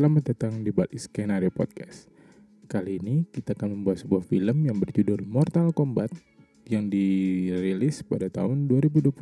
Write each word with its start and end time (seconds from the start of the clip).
Selamat 0.00 0.32
datang 0.32 0.64
di 0.64 0.72
balik 0.72 0.96
skenario 0.96 1.52
podcast. 1.52 2.08
Kali 2.72 2.96
ini 2.96 3.28
kita 3.28 3.52
akan 3.52 3.76
membahas 3.76 4.00
sebuah 4.00 4.24
film 4.24 4.64
yang 4.64 4.80
berjudul 4.80 5.28
Mortal 5.28 5.76
Kombat 5.76 6.08
yang 6.64 6.88
dirilis 6.88 8.00
pada 8.08 8.32
tahun 8.32 8.64
2021. 8.64 9.12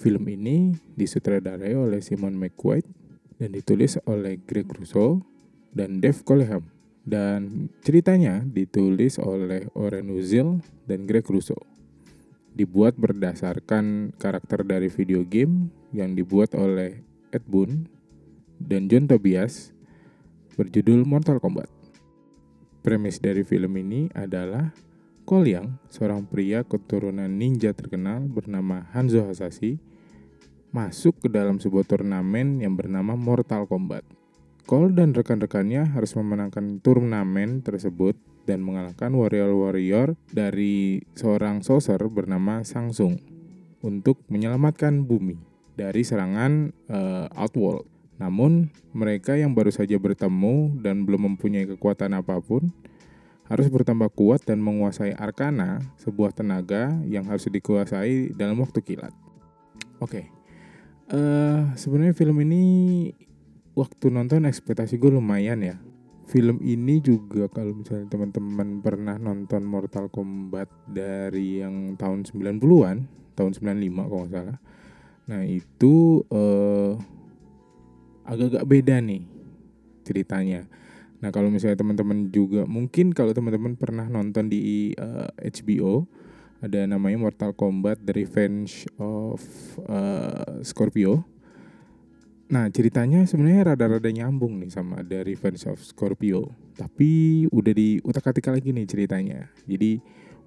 Film 0.00 0.24
ini 0.32 0.72
disutradarai 0.96 1.76
oleh 1.76 2.00
Simon 2.00 2.40
McQuaid 2.40 2.88
dan 3.36 3.52
ditulis 3.52 4.00
oleh 4.08 4.40
Greg 4.40 4.64
Russo 4.72 5.20
dan 5.76 6.00
Dave 6.00 6.24
Coleham. 6.24 6.64
Dan 7.04 7.68
ceritanya 7.84 8.48
ditulis 8.48 9.20
oleh 9.20 9.68
Oren 9.76 10.08
Uzil 10.08 10.64
dan 10.88 11.04
Greg 11.04 11.28
Russo. 11.28 11.60
Dibuat 12.56 12.96
berdasarkan 12.96 14.16
karakter 14.16 14.64
dari 14.64 14.88
video 14.88 15.20
game 15.20 15.68
yang 15.92 16.16
dibuat 16.16 16.56
oleh 16.56 17.04
Ed 17.28 17.44
Boon 17.44 17.92
dan 18.60 18.88
John 18.88 19.08
Tobias 19.08 19.76
berjudul 20.56 21.04
Mortal 21.04 21.38
Kombat. 21.38 21.68
Premis 22.80 23.18
dari 23.18 23.42
film 23.42 23.74
ini 23.76 24.08
adalah 24.14 24.70
Cole 25.26 25.58
Yang, 25.58 25.68
seorang 25.90 26.22
pria 26.22 26.62
keturunan 26.62 27.26
ninja 27.26 27.74
terkenal 27.74 28.22
bernama 28.30 28.86
Hanzo 28.94 29.26
Hasashi, 29.26 29.82
masuk 30.70 31.26
ke 31.26 31.28
dalam 31.28 31.58
sebuah 31.58 31.82
turnamen 31.82 32.62
yang 32.62 32.78
bernama 32.78 33.18
Mortal 33.18 33.66
Kombat. 33.66 34.06
Cole 34.66 34.94
dan 34.94 35.14
rekan-rekannya 35.14 35.94
harus 35.94 36.14
memenangkan 36.14 36.78
turnamen 36.82 37.62
tersebut 37.62 38.18
dan 38.46 38.62
mengalahkan 38.62 39.10
warrior-warrior 39.14 40.14
dari 40.30 41.02
seorang 41.18 41.66
sorcerer 41.66 42.06
bernama 42.06 42.62
Sangsung 42.62 43.18
untuk 43.82 44.22
menyelamatkan 44.30 45.06
bumi 45.06 45.38
dari 45.74 46.02
serangan 46.06 46.70
uh, 46.86 47.26
Outworld. 47.34 47.95
Namun, 48.16 48.72
mereka 48.96 49.36
yang 49.36 49.52
baru 49.52 49.68
saja 49.68 50.00
bertemu 50.00 50.80
dan 50.80 51.04
belum 51.04 51.34
mempunyai 51.34 51.68
kekuatan 51.68 52.16
apa 52.16 52.40
pun 52.40 52.72
harus 53.46 53.70
bertambah 53.70 54.10
kuat 54.10 54.42
dan 54.42 54.58
menguasai 54.58 55.14
arkana, 55.14 55.78
sebuah 56.02 56.34
tenaga 56.34 56.90
yang 57.06 57.26
harus 57.30 57.46
dikuasai 57.46 58.34
dalam 58.34 58.58
waktu 58.58 58.82
kilat. 58.82 59.14
Oke, 60.02 60.02
okay. 60.02 60.24
uh, 61.14 61.16
eh, 61.16 61.60
sebenarnya 61.78 62.12
film 62.12 62.42
ini 62.42 62.62
waktu 63.78 64.10
nonton 64.10 64.44
ekspektasi 64.50 64.98
gue 64.98 65.14
lumayan 65.14 65.62
ya. 65.62 65.76
Film 66.26 66.58
ini 66.58 66.98
juga 66.98 67.46
kalau 67.46 67.70
misalnya 67.70 68.10
teman-teman 68.10 68.82
pernah 68.82 69.14
nonton 69.14 69.62
Mortal 69.62 70.10
Kombat 70.10 70.66
dari 70.90 71.62
yang 71.62 71.94
tahun 71.94 72.26
90-an, 72.26 73.06
tahun 73.38 73.50
95 73.54 74.10
kalau 74.10 74.24
nggak 74.26 74.34
salah. 74.34 74.58
Nah, 75.30 75.42
itu 75.46 76.26
uh, 76.34 76.98
agak-agak 78.26 78.64
beda 78.66 78.98
nih 78.98 79.22
ceritanya. 80.02 80.66
Nah 81.22 81.32
kalau 81.32 81.48
misalnya 81.48 81.80
teman-teman 81.80 82.28
juga 82.28 82.68
mungkin 82.68 83.14
kalau 83.16 83.32
teman-teman 83.32 83.78
pernah 83.78 84.06
nonton 84.06 84.52
di 84.52 84.92
uh, 84.98 85.30
eh, 85.40 85.50
HBO 85.50 86.04
ada 86.60 86.84
namanya 86.84 87.20
Mortal 87.20 87.52
Kombat 87.54 88.02
The 88.02 88.12
Revenge 88.12 88.90
of 88.98 89.40
uh, 89.86 90.60
Scorpio. 90.66 91.24
Nah 92.46 92.70
ceritanya 92.70 93.26
sebenarnya 93.26 93.74
rada-rada 93.74 94.10
nyambung 94.10 94.62
nih 94.62 94.70
sama 94.70 95.02
The 95.02 95.26
Revenge 95.26 95.66
of 95.66 95.82
Scorpio, 95.82 96.54
tapi 96.78 97.44
udah 97.50 97.74
di 97.74 97.98
utak-atik 98.02 98.46
lagi 98.46 98.70
nih 98.70 98.86
ceritanya. 98.86 99.50
Jadi 99.66 99.98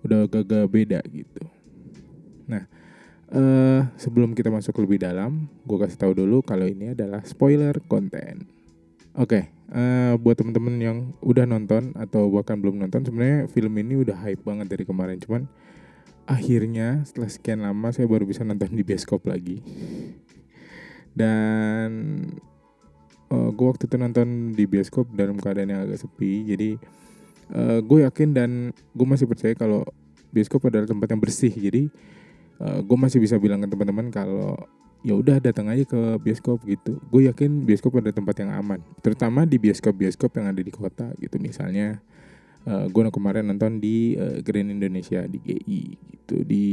udah 0.08 0.28
agak-agak 0.28 0.66
beda 0.72 1.00
gitu. 1.12 1.44
Nah 2.48 2.64
Uh, 3.30 3.86
sebelum 3.94 4.34
kita 4.34 4.50
masuk 4.50 4.82
lebih 4.82 5.06
dalam, 5.06 5.46
gue 5.62 5.78
kasih 5.78 6.02
tahu 6.02 6.14
dulu 6.18 6.42
kalau 6.42 6.66
ini 6.66 6.98
adalah 6.98 7.22
spoiler 7.22 7.78
konten. 7.86 8.50
Oke, 9.14 9.38
okay, 9.38 9.44
uh, 9.70 9.78
eh, 9.78 10.14
buat 10.18 10.34
temen-temen 10.34 10.76
yang 10.82 10.98
udah 11.22 11.46
nonton 11.46 11.94
atau 11.94 12.26
bahkan 12.34 12.58
belum 12.58 12.82
nonton, 12.82 13.06
sebenarnya 13.06 13.46
film 13.54 13.74
ini 13.78 14.02
udah 14.02 14.18
hype 14.18 14.42
banget 14.42 14.74
dari 14.74 14.82
kemarin. 14.82 15.22
Cuman 15.22 15.46
akhirnya 16.30 17.06
setelah 17.06 17.30
sekian 17.30 17.66
lama 17.66 17.90
saya 17.90 18.06
baru 18.06 18.26
bisa 18.26 18.42
nonton 18.42 18.74
di 18.74 18.82
bioskop 18.82 19.26
lagi. 19.30 19.62
Dan 21.14 21.90
uh, 23.30 23.36
eh, 23.38 23.50
gue 23.54 23.66
waktu 23.66 23.86
itu 23.86 23.96
nonton 23.98 24.58
di 24.58 24.66
bioskop 24.66 25.10
dalam 25.14 25.38
keadaan 25.38 25.70
yang 25.70 25.82
agak 25.86 26.02
sepi. 26.02 26.50
Jadi 26.50 26.70
uh, 27.54 27.82
gue 27.82 28.06
yakin 28.10 28.30
dan 28.34 28.50
gue 28.74 29.08
masih 29.10 29.30
percaya 29.30 29.54
kalau 29.54 29.86
bioskop 30.34 30.66
adalah 30.70 30.90
tempat 30.90 31.14
yang 31.14 31.22
bersih. 31.22 31.54
Jadi 31.54 31.94
uh, 32.60 32.68
eh, 32.68 32.80
gue 32.84 32.98
masih 33.00 33.20
bisa 33.24 33.40
bilang 33.40 33.64
ke 33.64 33.68
teman-teman 33.72 34.12
kalau 34.12 34.56
ya 35.00 35.16
udah 35.16 35.40
datang 35.40 35.72
aja 35.72 35.88
ke 35.88 36.20
bioskop 36.20 36.60
gitu. 36.68 37.00
Gue 37.08 37.32
yakin 37.32 37.64
bioskop 37.64 37.96
ada 38.00 38.12
tempat 38.12 38.36
yang 38.44 38.52
aman, 38.52 38.84
terutama 39.00 39.48
di 39.48 39.56
bioskop-bioskop 39.56 40.36
yang 40.36 40.52
ada 40.52 40.62
di 40.62 40.72
kota 40.72 41.16
gitu. 41.24 41.40
Misalnya 41.40 42.04
uh, 42.68 42.84
eh, 42.84 42.86
gue 42.92 43.02
kemarin 43.08 43.48
nonton 43.48 43.80
di 43.80 44.20
uh, 44.20 44.44
Grand 44.44 44.68
Indonesia 44.68 45.24
di 45.26 45.40
GI 45.40 45.82
gitu 45.96 46.36
di 46.44 46.66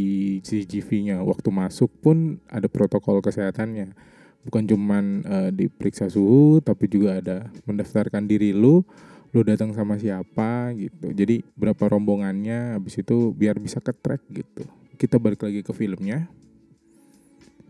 CCTV-nya. 0.43 1.23
Waktu 1.23 1.49
masuk 1.55 1.91
pun 2.03 2.43
ada 2.51 2.67
protokol 2.67 3.23
kesehatannya. 3.23 3.95
Bukan 4.47 4.63
cuman 4.63 5.27
uh, 5.27 5.51
diperiksa 5.51 6.07
suhu, 6.07 6.63
tapi 6.63 6.87
juga 6.87 7.19
ada 7.19 7.51
mendaftarkan 7.67 8.31
diri 8.31 8.55
lu, 8.55 8.87
lu 9.35 9.43
datang 9.43 9.75
sama 9.75 9.99
siapa 9.99 10.71
gitu. 10.79 11.11
Jadi 11.11 11.43
berapa 11.59 11.83
rombongannya, 11.91 12.79
habis 12.79 12.95
itu 12.95 13.35
biar 13.35 13.59
bisa 13.59 13.83
ke 13.83 13.91
track 13.91 14.23
gitu 14.31 14.71
kita 14.97 15.21
balik 15.21 15.45
lagi 15.45 15.61
ke 15.61 15.73
filmnya. 15.77 16.27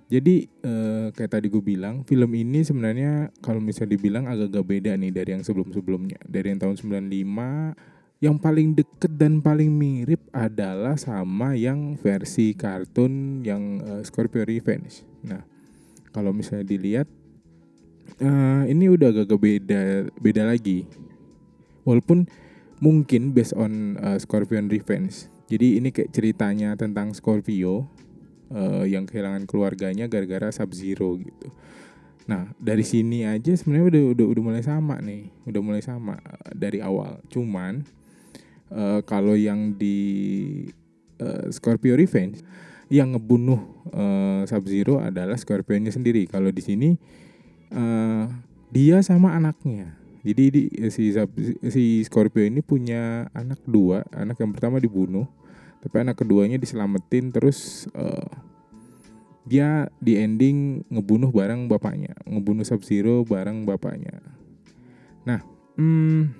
Jadi 0.06 0.46
eh, 0.46 1.10
kayak 1.10 1.30
tadi 1.34 1.46
gue 1.50 1.58
bilang, 1.58 2.06
film 2.06 2.30
ini 2.38 2.62
sebenarnya 2.62 3.34
kalau 3.42 3.58
misalnya 3.58 3.98
dibilang 3.98 4.30
agak-agak 4.30 4.64
beda 4.64 4.92
nih 4.94 5.10
dari 5.10 5.34
yang 5.34 5.42
sebelum-sebelumnya. 5.42 6.22
Dari 6.22 6.54
yang 6.54 6.62
tahun 6.62 6.78
95, 6.78 8.22
yang 8.22 8.36
paling 8.38 8.78
deket 8.78 9.12
dan 9.18 9.42
paling 9.42 9.68
mirip 9.68 10.22
adalah 10.30 10.94
sama 10.94 11.58
yang 11.58 11.98
versi 11.98 12.54
kartun 12.54 13.42
yang 13.42 13.82
eh, 13.82 14.02
Scorpio 14.06 14.46
Revenge. 14.46 15.02
Nah, 15.26 15.42
kalau 16.14 16.30
misalnya 16.30 16.70
dilihat, 16.70 17.10
eh, 18.22 18.62
ini 18.70 18.86
udah 18.86 19.10
agak-agak 19.10 19.40
beda, 19.42 19.80
beda 20.22 20.42
lagi. 20.46 20.86
Walaupun 21.82 22.30
mungkin 22.80 23.32
based 23.32 23.56
on 23.56 23.96
uh, 24.00 24.18
Scorpion 24.20 24.68
Revenge 24.68 25.32
jadi 25.46 25.78
ini 25.78 25.94
kayak 25.94 26.10
ceritanya 26.10 26.74
tentang 26.74 27.14
Scorpio 27.14 27.86
uh, 28.50 28.82
yang 28.82 29.06
kehilangan 29.06 29.46
keluarganya 29.46 30.10
gara-gara 30.10 30.50
Sub 30.50 30.74
Zero 30.74 31.14
gitu. 31.18 31.54
Nah 32.26 32.50
dari 32.58 32.82
sini 32.82 33.22
aja 33.22 33.54
sebenarnya 33.54 33.86
udah 33.86 34.04
udah 34.18 34.26
udah 34.26 34.42
mulai 34.42 34.62
sama 34.66 34.98
nih, 34.98 35.30
udah 35.46 35.60
mulai 35.62 35.82
sama 35.82 36.18
uh, 36.18 36.50
dari 36.50 36.82
awal. 36.82 37.22
Cuman 37.30 37.86
uh, 38.74 39.00
kalau 39.06 39.38
yang 39.38 39.78
di 39.78 39.98
uh, 41.22 41.46
Scorpio 41.54 41.94
Revenge 41.94 42.42
yang 42.90 43.14
ngebunuh 43.14 43.62
uh, 43.94 44.42
Sub 44.50 44.66
Zero 44.66 44.98
adalah 44.98 45.38
Scorpionnya 45.38 45.94
sendiri. 45.94 46.26
Kalau 46.26 46.50
di 46.50 46.62
sini 46.62 46.90
uh, 47.70 48.26
dia 48.74 48.98
sama 49.06 49.38
anaknya 49.38 50.05
jadi 50.26 50.42
di, 50.50 50.62
si 50.90 51.14
si 51.70 52.02
Scorpio 52.02 52.42
ini 52.42 52.58
punya 52.58 53.30
anak 53.30 53.62
dua, 53.62 54.02
anak 54.10 54.42
yang 54.42 54.50
pertama 54.50 54.82
dibunuh, 54.82 55.30
tapi 55.78 56.02
anak 56.02 56.18
keduanya 56.18 56.58
diselamatin 56.58 57.30
terus 57.30 57.86
uh, 57.94 58.26
dia 59.46 59.86
di 60.02 60.18
ending 60.18 60.82
ngebunuh 60.90 61.30
bareng 61.30 61.70
bapaknya, 61.70 62.18
ngebunuh 62.26 62.66
Sub 62.66 62.82
Zero 62.82 63.22
bareng 63.22 63.62
bapaknya. 63.62 64.18
Nah, 65.22 65.46
hmm, 65.78 66.34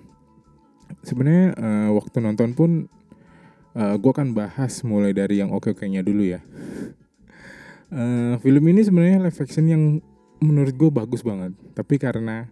sebenarnya 1.07 1.55
uh, 1.55 1.91
waktu 1.95 2.19
nonton 2.19 2.59
pun 2.59 2.71
uh, 3.79 3.95
eh, 3.95 3.97
gue 4.03 4.11
akan 4.11 4.35
bahas 4.35 4.83
mulai 4.83 5.15
dari 5.15 5.39
yang 5.39 5.55
oke-oke-nya 5.55 6.03
dulu 6.03 6.27
ya. 6.27 6.43
Uh, 7.87 8.35
film 8.43 8.67
ini 8.67 8.83
sebenarnya 8.83 9.23
live 9.23 9.39
action 9.39 9.71
yang 9.71 9.83
menurut 10.43 10.75
gue 10.75 10.91
bagus 10.91 11.23
banget, 11.23 11.55
tapi 11.79 12.03
karena 12.03 12.51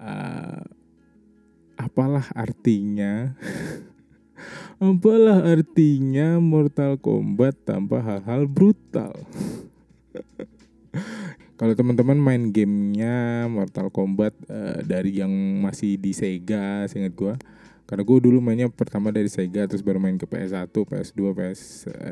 uh, 0.00 0.62
apalah 1.76 2.26
artinya? 2.32 3.32
Apalah 4.76 5.40
artinya 5.56 6.36
Mortal 6.36 7.00
Kombat 7.00 7.56
tanpa 7.64 8.04
hal-hal 8.04 8.44
brutal? 8.44 9.16
Kalau 11.56 11.72
teman-teman 11.72 12.20
main 12.20 12.52
gamenya 12.52 13.48
Mortal 13.48 13.88
Kombat 13.88 14.36
uh, 14.52 14.84
dari 14.84 15.16
yang 15.16 15.32
masih 15.64 15.96
di 15.96 16.12
Sega, 16.12 16.84
seingat 16.92 17.16
gue, 17.16 17.32
karena 17.88 18.04
gue 18.04 18.18
dulu 18.20 18.44
mainnya 18.44 18.68
pertama 18.68 19.08
dari 19.08 19.32
Sega, 19.32 19.64
terus 19.64 19.80
baru 19.80 19.96
main 19.96 20.20
ke 20.20 20.28
PS1, 20.28 20.68
PS2, 20.68 21.20
PS 21.32 21.60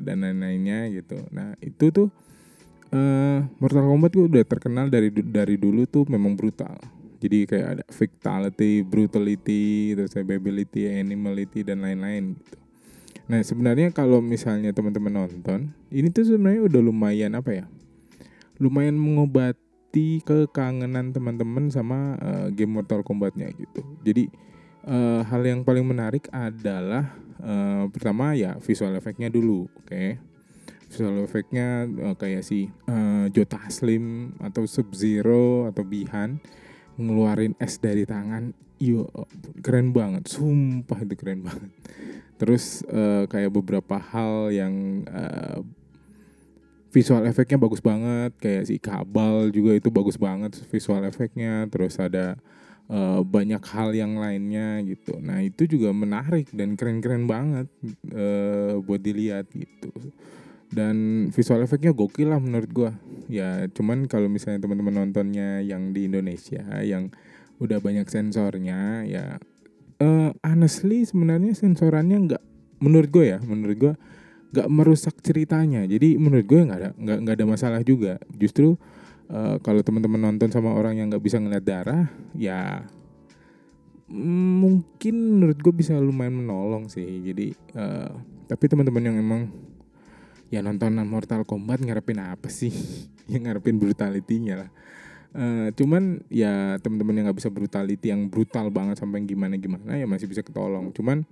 dan 0.00 0.24
lain-lainnya 0.24 0.88
gitu. 0.88 1.20
Nah 1.28 1.52
itu 1.60 1.92
tuh 1.92 2.08
uh, 2.96 3.44
Mortal 3.60 3.84
Kombat 3.84 4.16
gue 4.16 4.24
udah 4.24 4.44
terkenal 4.48 4.88
dari 4.88 5.12
dari 5.12 5.60
dulu 5.60 5.84
tuh 5.84 6.08
memang 6.08 6.32
brutal 6.32 6.80
jadi 7.24 7.38
kayak 7.48 7.68
ada 7.80 7.84
vitality, 7.88 8.84
brutality, 8.84 9.96
terus 9.96 10.12
ability, 10.20 10.84
animality 10.92 11.64
dan 11.64 11.80
lain-lain 11.80 12.36
gitu. 12.36 12.56
Nah 13.24 13.40
sebenarnya 13.40 13.88
kalau 13.96 14.20
misalnya 14.20 14.76
teman-teman 14.76 15.24
nonton, 15.24 15.72
ini 15.88 16.12
tuh 16.12 16.28
sebenarnya 16.28 16.68
udah 16.68 16.80
lumayan 16.84 17.32
apa 17.32 17.64
ya? 17.64 17.64
Lumayan 18.60 19.00
mengobat 19.00 19.56
mengobati 19.94 20.26
kekangenan 20.26 21.14
teman-teman 21.14 21.70
sama 21.70 22.18
uh, 22.18 22.46
game 22.50 22.74
Mortal 22.74 23.06
Kombatnya 23.06 23.46
gitu. 23.54 23.86
Jadi 24.02 24.26
uh, 24.90 25.22
hal 25.22 25.46
yang 25.46 25.62
paling 25.62 25.86
menarik 25.86 26.26
adalah 26.34 27.14
uh, 27.38 27.86
pertama 27.94 28.34
ya 28.34 28.58
visual 28.58 28.90
efeknya 28.98 29.30
dulu, 29.30 29.70
oke. 29.70 29.86
Okay? 29.86 30.18
Visual 30.90 31.22
efeknya 31.22 31.86
uh, 31.86 32.18
kayak 32.18 32.42
si 32.42 32.66
uh, 32.90 33.30
Jota 33.30 33.62
Slim 33.70 34.34
atau 34.42 34.66
Sub 34.66 34.90
Zero 34.98 35.70
atau 35.70 35.86
Bihan 35.86 36.42
ngeluarin 36.96 37.54
es 37.58 37.78
dari 37.82 38.06
tangan, 38.06 38.54
iyo 38.78 39.10
keren 39.62 39.94
banget, 39.94 40.26
sumpah 40.30 41.02
itu 41.02 41.14
keren 41.18 41.42
banget. 41.46 41.70
Terus 42.38 42.82
uh, 42.90 43.24
kayak 43.30 43.54
beberapa 43.54 43.96
hal 43.96 44.50
yang 44.50 45.06
uh, 45.06 45.62
visual 46.94 47.26
efeknya 47.26 47.58
bagus 47.58 47.82
banget 47.82 48.30
kayak 48.38 48.70
si 48.70 48.78
kabel 48.78 49.50
juga 49.50 49.74
itu 49.74 49.90
bagus 49.90 50.14
banget 50.14 50.54
visual 50.70 51.02
efeknya 51.02 51.66
terus 51.66 51.98
ada 51.98 52.38
uh, 52.86 53.18
banyak 53.26 53.58
hal 53.66 53.90
yang 53.90 54.14
lainnya 54.14 54.78
gitu 54.86 55.18
nah 55.18 55.42
itu 55.42 55.66
juga 55.66 55.90
menarik 55.90 56.54
dan 56.54 56.78
keren-keren 56.78 57.26
banget 57.26 57.66
uh, 58.14 58.78
buat 58.78 59.02
dilihat 59.02 59.50
gitu 59.50 59.90
dan 60.74 61.28
visual 61.30 61.62
efeknya 61.62 61.94
gokil 61.94 62.34
lah 62.34 62.42
menurut 62.42 62.70
gua. 62.74 62.90
Ya 63.30 63.64
cuman 63.70 64.10
kalau 64.10 64.26
misalnya 64.26 64.60
teman-teman 64.60 65.06
nontonnya 65.06 65.62
yang 65.62 65.94
di 65.94 66.10
Indonesia 66.10 66.60
yang 66.82 67.14
udah 67.62 67.78
banyak 67.78 68.10
sensornya 68.10 69.06
ya 69.06 69.38
uh, 70.02 70.30
honestly 70.42 71.06
sebenarnya 71.06 71.54
sensorannya 71.54 72.18
nggak 72.30 72.42
menurut 72.82 73.10
gue 73.14 73.24
ya 73.30 73.38
menurut 73.40 73.76
gue 73.78 73.94
gak 74.54 74.70
merusak 74.70 75.18
ceritanya. 75.18 75.82
Jadi 75.82 76.14
menurut 76.14 76.46
gue 76.46 76.60
nggak 76.62 76.78
ada 76.78 76.90
nggak 76.94 77.18
nggak 77.26 77.34
ada 77.42 77.46
masalah 77.46 77.80
juga. 77.82 78.22
Justru 78.38 78.78
uh, 79.26 79.56
kalau 79.58 79.82
teman-teman 79.82 80.30
nonton 80.30 80.46
sama 80.54 80.70
orang 80.78 81.02
yang 81.02 81.10
nggak 81.10 81.24
bisa 81.24 81.42
ngeliat 81.42 81.64
darah 81.66 82.06
ya 82.38 82.86
mungkin 84.14 85.16
menurut 85.16 85.58
gue 85.58 85.74
bisa 85.74 85.98
lumayan 85.98 86.38
menolong 86.38 86.86
sih. 86.86 87.24
Jadi 87.26 87.50
uh, 87.74 88.14
tapi 88.46 88.70
teman-teman 88.70 89.02
yang 89.02 89.16
emang 89.18 89.50
ya 90.54 90.62
nonton 90.62 90.94
Mortal 91.02 91.42
Kombat 91.42 91.82
ngarepin 91.82 92.22
apa 92.22 92.46
sih? 92.46 92.70
Yang 93.32 93.42
ngarepin 93.50 93.76
brutalitinya 93.82 94.54
lah. 94.66 94.70
Uh, 95.34 95.74
cuman 95.74 96.22
ya 96.30 96.78
teman-teman 96.78 97.18
yang 97.18 97.24
nggak 97.26 97.42
bisa 97.42 97.50
brutality 97.50 98.06
yang 98.06 98.30
brutal 98.30 98.70
banget 98.70 99.02
sampai 99.02 99.26
gimana 99.26 99.58
gimana 99.58 99.98
ya 99.98 100.06
masih 100.06 100.30
bisa 100.30 100.46
ketolong. 100.46 100.94
Cuman 100.94 101.26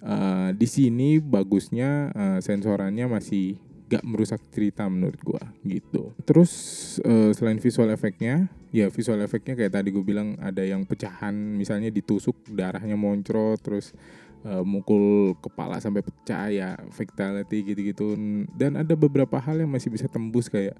uh, 0.00 0.48
di 0.56 0.64
sini 0.64 1.20
bagusnya 1.20 2.08
uh, 2.16 2.38
sensorannya 2.40 3.04
masih 3.04 3.60
gak 3.84 4.00
merusak 4.00 4.40
cerita 4.48 4.88
menurut 4.88 5.20
gua 5.20 5.44
gitu. 5.60 6.16
Terus 6.24 6.52
uh, 7.04 7.36
selain 7.36 7.60
visual 7.60 7.92
efeknya, 7.92 8.48
ya 8.72 8.88
visual 8.88 9.20
efeknya 9.20 9.54
kayak 9.60 9.76
tadi 9.76 9.92
gue 9.92 10.00
bilang 10.00 10.40
ada 10.40 10.64
yang 10.64 10.88
pecahan, 10.88 11.36
misalnya 11.36 11.92
ditusuk 11.92 12.48
darahnya 12.48 12.96
moncrot, 12.96 13.60
terus 13.60 13.92
uh, 14.44 14.62
mukul 14.62 15.34
kepala 15.40 15.80
sampai 15.80 16.04
pecah 16.04 16.48
ya 16.52 16.68
fatality 16.92 17.64
gitu-gitu. 17.64 18.14
Dan 18.54 18.78
ada 18.78 18.94
beberapa 18.94 19.40
hal 19.40 19.64
yang 19.64 19.72
masih 19.72 19.90
bisa 19.90 20.06
tembus 20.06 20.46
kayak 20.52 20.76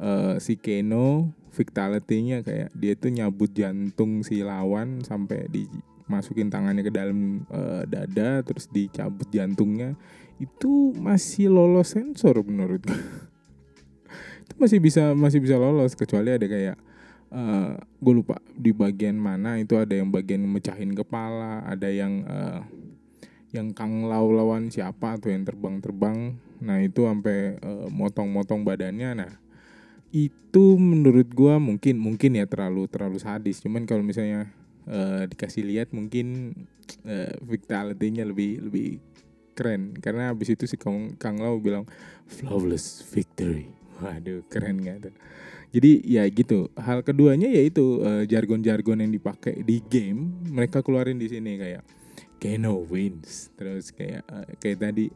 uh, 0.00 0.36
si 0.38 0.56
Keno 0.56 1.32
fatality-nya 1.52 2.44
kayak 2.44 2.68
dia 2.76 2.92
tuh 2.94 3.10
nyabut 3.12 3.48
jantung 3.52 4.20
si 4.20 4.44
lawan 4.44 5.00
sampai 5.00 5.48
di 5.48 5.64
masukin 6.06 6.52
tangannya 6.52 6.86
ke 6.86 6.92
dalam 6.94 7.42
uh, 7.50 7.82
dada 7.88 8.44
terus 8.46 8.70
dicabut 8.70 9.26
jantungnya 9.32 9.98
itu 10.38 10.94
masih 10.94 11.50
lolos 11.50 11.98
sensor 11.98 12.38
menurut 12.46 12.86
gue 12.86 13.00
itu 14.46 14.54
masih 14.54 14.78
bisa 14.78 15.16
masih 15.18 15.42
bisa 15.42 15.58
lolos 15.58 15.98
kecuali 15.98 16.30
ada 16.30 16.46
kayak 16.46 16.78
uh, 17.34 17.74
gue 17.98 18.14
lupa 18.14 18.38
di 18.54 18.70
bagian 18.70 19.18
mana 19.18 19.58
itu 19.58 19.74
ada 19.74 19.98
yang 19.98 20.12
bagian 20.12 20.46
mecahin 20.46 20.94
kepala 20.94 21.66
ada 21.66 21.90
yang 21.90 22.22
uh, 22.28 22.62
yang 23.56 23.72
Kang 23.72 24.06
Lau 24.06 24.30
lawan 24.30 24.68
siapa 24.68 25.16
tuh 25.16 25.32
yang 25.32 25.48
terbang-terbang 25.48 26.36
nah 26.60 26.78
itu 26.80 27.08
sampai 27.08 27.56
uh, 27.60 27.88
motong-motong 27.88 28.62
badannya 28.62 29.24
nah 29.24 29.32
itu 30.14 30.78
menurut 30.78 31.28
gue 31.28 31.54
mungkin 31.60 32.00
mungkin 32.00 32.38
ya 32.38 32.46
terlalu 32.48 32.88
terlalu 32.88 33.18
sadis 33.20 33.60
cuman 33.60 33.84
kalau 33.84 34.04
misalnya 34.06 34.48
uh, 34.88 35.26
dikasih 35.28 35.66
lihat 35.66 35.92
mungkin 35.92 36.54
uh, 37.04 37.34
vitality-nya 37.42 38.24
lebih 38.24 38.62
lebih 38.64 39.02
keren 39.56 39.96
karena 39.96 40.36
abis 40.36 40.52
itu 40.52 40.68
si 40.68 40.76
Kang, 40.76 41.16
Kang 41.16 41.40
Lau 41.40 41.56
bilang 41.56 41.88
flawless 42.28 43.00
victory. 43.08 43.72
Waduh, 43.96 44.44
keren 44.52 44.84
gak 44.84 45.08
tuh? 45.08 45.14
Jadi 45.72 46.04
ya 46.04 46.28
gitu. 46.28 46.68
Hal 46.76 47.00
keduanya 47.00 47.48
yaitu 47.48 48.04
uh, 48.04 48.28
jargon-jargon 48.28 49.00
yang 49.00 49.12
dipakai 49.12 49.64
di 49.64 49.80
game 49.80 50.36
mereka 50.52 50.84
keluarin 50.84 51.16
di 51.16 51.32
sini 51.32 51.56
kayak 51.56 51.82
Keno 52.36 52.84
wins. 52.86 53.50
Terus 53.56 53.92
kayak 53.92 54.22
uh, 54.28 54.46
kayak 54.60 54.78
tadi 54.82 55.06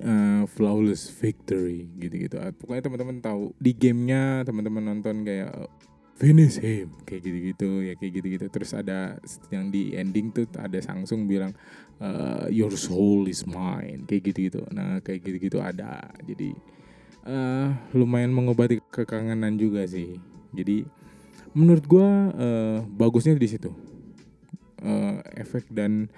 uh, 0.00 0.42
flawless 0.48 1.10
victory 1.12 1.86
gitu-gitu. 2.00 2.40
Pokoknya 2.56 2.82
teman-teman 2.88 3.18
tahu 3.20 3.42
di 3.60 3.72
gamenya 3.76 4.42
teman-teman 4.48 4.82
nonton 4.82 5.26
kayak 5.26 5.52
finish 6.16 6.60
him 6.60 6.92
kayak 7.02 7.24
gitu-gitu 7.24 7.70
ya 7.82 7.92
kayak 7.98 8.12
gitu-gitu. 8.22 8.46
Terus 8.48 8.70
ada 8.72 9.18
yang 9.50 9.68
di 9.68 9.92
ending 9.98 10.30
tuh 10.32 10.46
ada 10.56 10.78
Samsung 10.78 11.26
bilang 11.26 11.52
uh, 11.98 12.46
your 12.48 12.72
soul 12.78 13.26
is 13.28 13.44
mine 13.44 14.06
kayak 14.08 14.32
gitu-gitu. 14.32 14.62
Nah 14.70 15.02
kayak 15.04 15.20
gitu-gitu 15.26 15.58
ada. 15.60 16.10
Jadi 16.24 16.54
uh, 17.26 17.74
lumayan 17.92 18.30
mengobati 18.30 18.80
kekangenan 18.90 19.58
juga 19.58 19.84
sih. 19.84 20.16
Jadi 20.52 20.84
menurut 21.52 21.84
gua 21.84 22.08
uh, 22.32 22.78
bagusnya 22.88 23.36
di 23.36 23.48
situ 23.48 23.91
uh, 24.82 25.22
efek 25.38 25.70
dan 25.72 26.12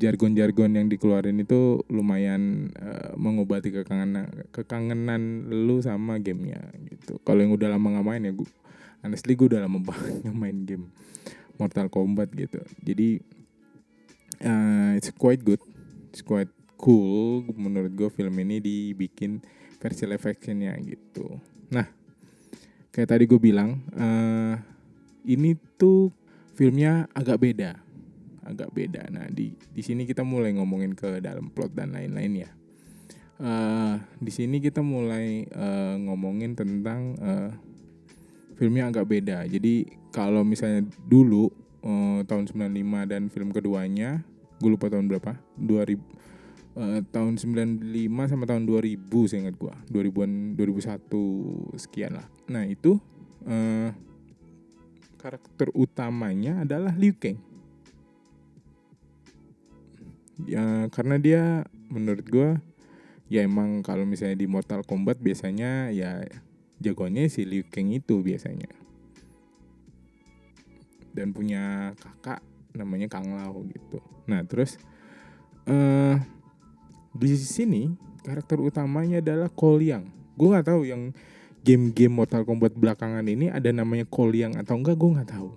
jargon-jargon 0.00 0.72
uh, 0.72 0.76
yang 0.80 0.88
dikeluarin 0.88 1.36
itu 1.36 1.84
lumayan 1.92 2.72
uh, 2.80 3.12
mengobati 3.20 3.68
kekangenan 3.68 4.32
kekangenan 4.48 5.52
lu 5.52 5.76
sama 5.84 6.16
gamenya 6.16 6.72
gitu. 6.88 7.20
Kalau 7.20 7.44
yang 7.44 7.52
udah 7.52 7.68
lama 7.68 8.00
nggak 8.00 8.06
main 8.08 8.24
ya 8.24 8.32
gua 8.32 8.48
honestly 9.06 9.38
gue 9.38 9.46
udah 9.46 9.62
lama 9.62 9.78
banget 9.86 10.34
main 10.34 10.66
game 10.66 10.90
Mortal 11.56 11.86
Kombat 11.86 12.34
gitu 12.34 12.58
jadi 12.82 13.22
uh, 14.42 14.98
it's 14.98 15.14
quite 15.14 15.46
good 15.46 15.62
it's 16.10 16.26
quite 16.26 16.50
cool 16.74 17.46
menurut 17.54 17.94
gue 17.94 18.10
film 18.10 18.34
ini 18.42 18.58
dibikin 18.58 19.38
versi 19.78 20.04
live 20.10 20.26
actionnya 20.26 20.74
gitu 20.82 21.38
nah 21.70 21.86
kayak 22.90 23.14
tadi 23.14 23.24
gue 23.30 23.40
bilang 23.40 23.78
uh, 23.94 24.58
ini 25.26 25.54
tuh 25.78 26.10
filmnya 26.56 27.06
agak 27.12 27.38
beda 27.38 27.78
agak 28.46 28.72
beda 28.72 29.06
nah 29.12 29.28
di 29.28 29.52
di 29.52 29.82
sini 29.84 30.08
kita 30.08 30.24
mulai 30.24 30.56
ngomongin 30.56 30.96
ke 30.96 31.20
dalam 31.20 31.52
plot 31.52 31.76
dan 31.76 31.92
lain-lain 31.92 32.46
ya 32.46 32.50
uh, 33.40 34.00
di 34.20 34.32
sini 34.32 34.60
kita 34.62 34.80
mulai 34.80 35.44
uh, 35.52 35.96
ngomongin 36.00 36.56
tentang 36.56 37.16
uh, 37.20 37.50
filmnya 38.56 38.88
agak 38.88 39.06
beda. 39.06 39.44
Jadi 39.46 39.84
kalau 40.10 40.42
misalnya 40.42 40.88
dulu 41.04 41.52
uh, 41.84 42.24
tahun 42.24 42.48
95 42.48 43.12
dan 43.12 43.22
film 43.28 43.52
keduanya, 43.52 44.24
gue 44.58 44.70
lupa 44.72 44.88
tahun 44.88 45.06
berapa, 45.12 45.36
2000 45.60 46.00
uh, 46.80 47.00
tahun 47.12 47.36
95 47.36 48.32
sama 48.32 48.44
tahun 48.48 48.64
2000 48.64 49.28
saya 49.28 49.38
ingat 49.46 49.56
gue, 49.60 49.74
2000-an 49.92 50.56
2001 50.56 51.76
sekian 51.76 52.16
lah. 52.16 52.26
Nah, 52.48 52.64
itu 52.64 52.96
uh, 53.44 53.92
karakter 55.26 55.74
utamanya 55.74 56.62
adalah 56.62 56.94
Liu 56.94 57.10
Kang. 57.18 57.42
Ya, 60.46 60.86
karena 60.94 61.18
dia 61.18 61.42
menurut 61.90 62.22
gue 62.30 62.54
ya 63.26 63.42
emang 63.42 63.82
kalau 63.82 64.06
misalnya 64.06 64.38
di 64.38 64.46
Mortal 64.46 64.86
Kombat 64.86 65.18
biasanya 65.18 65.90
ya 65.90 66.22
jagonya 66.78 67.26
si 67.26 67.42
Liu 67.42 67.66
Kang 67.66 67.90
itu 67.90 68.22
biasanya. 68.22 68.70
Dan 71.10 71.34
punya 71.34 71.90
kakak 71.98 72.38
namanya 72.78 73.10
Kang 73.10 73.34
Lao 73.34 73.66
gitu. 73.66 73.98
Nah 74.30 74.46
terus 74.46 74.78
uh, 75.66 76.22
di 77.18 77.34
sini 77.34 77.90
karakter 78.22 78.62
utamanya 78.62 79.18
adalah 79.18 79.50
Koliang 79.50 80.06
gue 80.36 80.48
nggak 80.52 80.68
tahu 80.68 80.84
yang 80.84 81.16
game-game 81.66 82.14
Mortal 82.14 82.46
Kombat 82.46 82.78
belakangan 82.78 83.26
ini 83.26 83.50
ada 83.50 83.74
namanya 83.74 84.06
Koliang 84.06 84.54
atau 84.54 84.78
enggak 84.78 84.94
gue 84.94 85.10
nggak 85.18 85.30
tahu. 85.34 85.50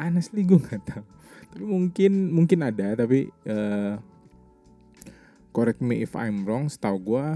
Honestly 0.00 0.48
gue 0.48 0.56
nggak 0.56 0.84
tahu. 0.88 1.04
Tapi 1.52 1.64
mungkin 1.68 2.32
mungkin 2.32 2.58
ada 2.64 2.96
tapi 2.96 3.28
uh, 3.44 4.00
correct 5.52 5.84
me 5.84 6.00
if 6.00 6.16
I'm 6.16 6.48
wrong 6.48 6.72
setahu 6.72 6.96
gue 7.04 7.26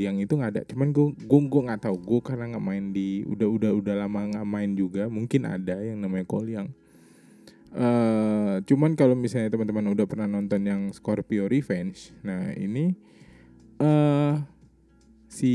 yang 0.00 0.16
itu 0.16 0.32
nggak 0.32 0.52
ada. 0.56 0.62
Cuman 0.64 0.96
gue 0.96 1.12
gue 1.12 1.40
gue 1.44 1.62
nggak 1.68 1.84
tahu. 1.84 1.96
Gue 2.00 2.20
karena 2.24 2.56
nggak 2.56 2.64
main 2.64 2.96
di 2.96 3.20
udah 3.28 3.48
udah 3.52 3.70
udah 3.76 3.94
lama 4.08 4.20
nggak 4.32 4.48
main 4.48 4.72
juga 4.72 5.12
mungkin 5.12 5.44
ada 5.44 5.76
yang 5.84 6.00
namanya 6.00 6.24
yang 6.48 6.72
uh, 7.76 8.64
cuman 8.64 8.96
kalau 8.96 9.12
misalnya 9.12 9.52
teman-teman 9.52 9.92
udah 9.92 10.06
pernah 10.08 10.28
nonton 10.28 10.64
yang 10.64 10.88
Scorpio 10.92 11.48
Revenge 11.50 12.12
nah 12.24 12.52
ini 12.56 12.96
uh, 13.82 14.40
si 15.28 15.54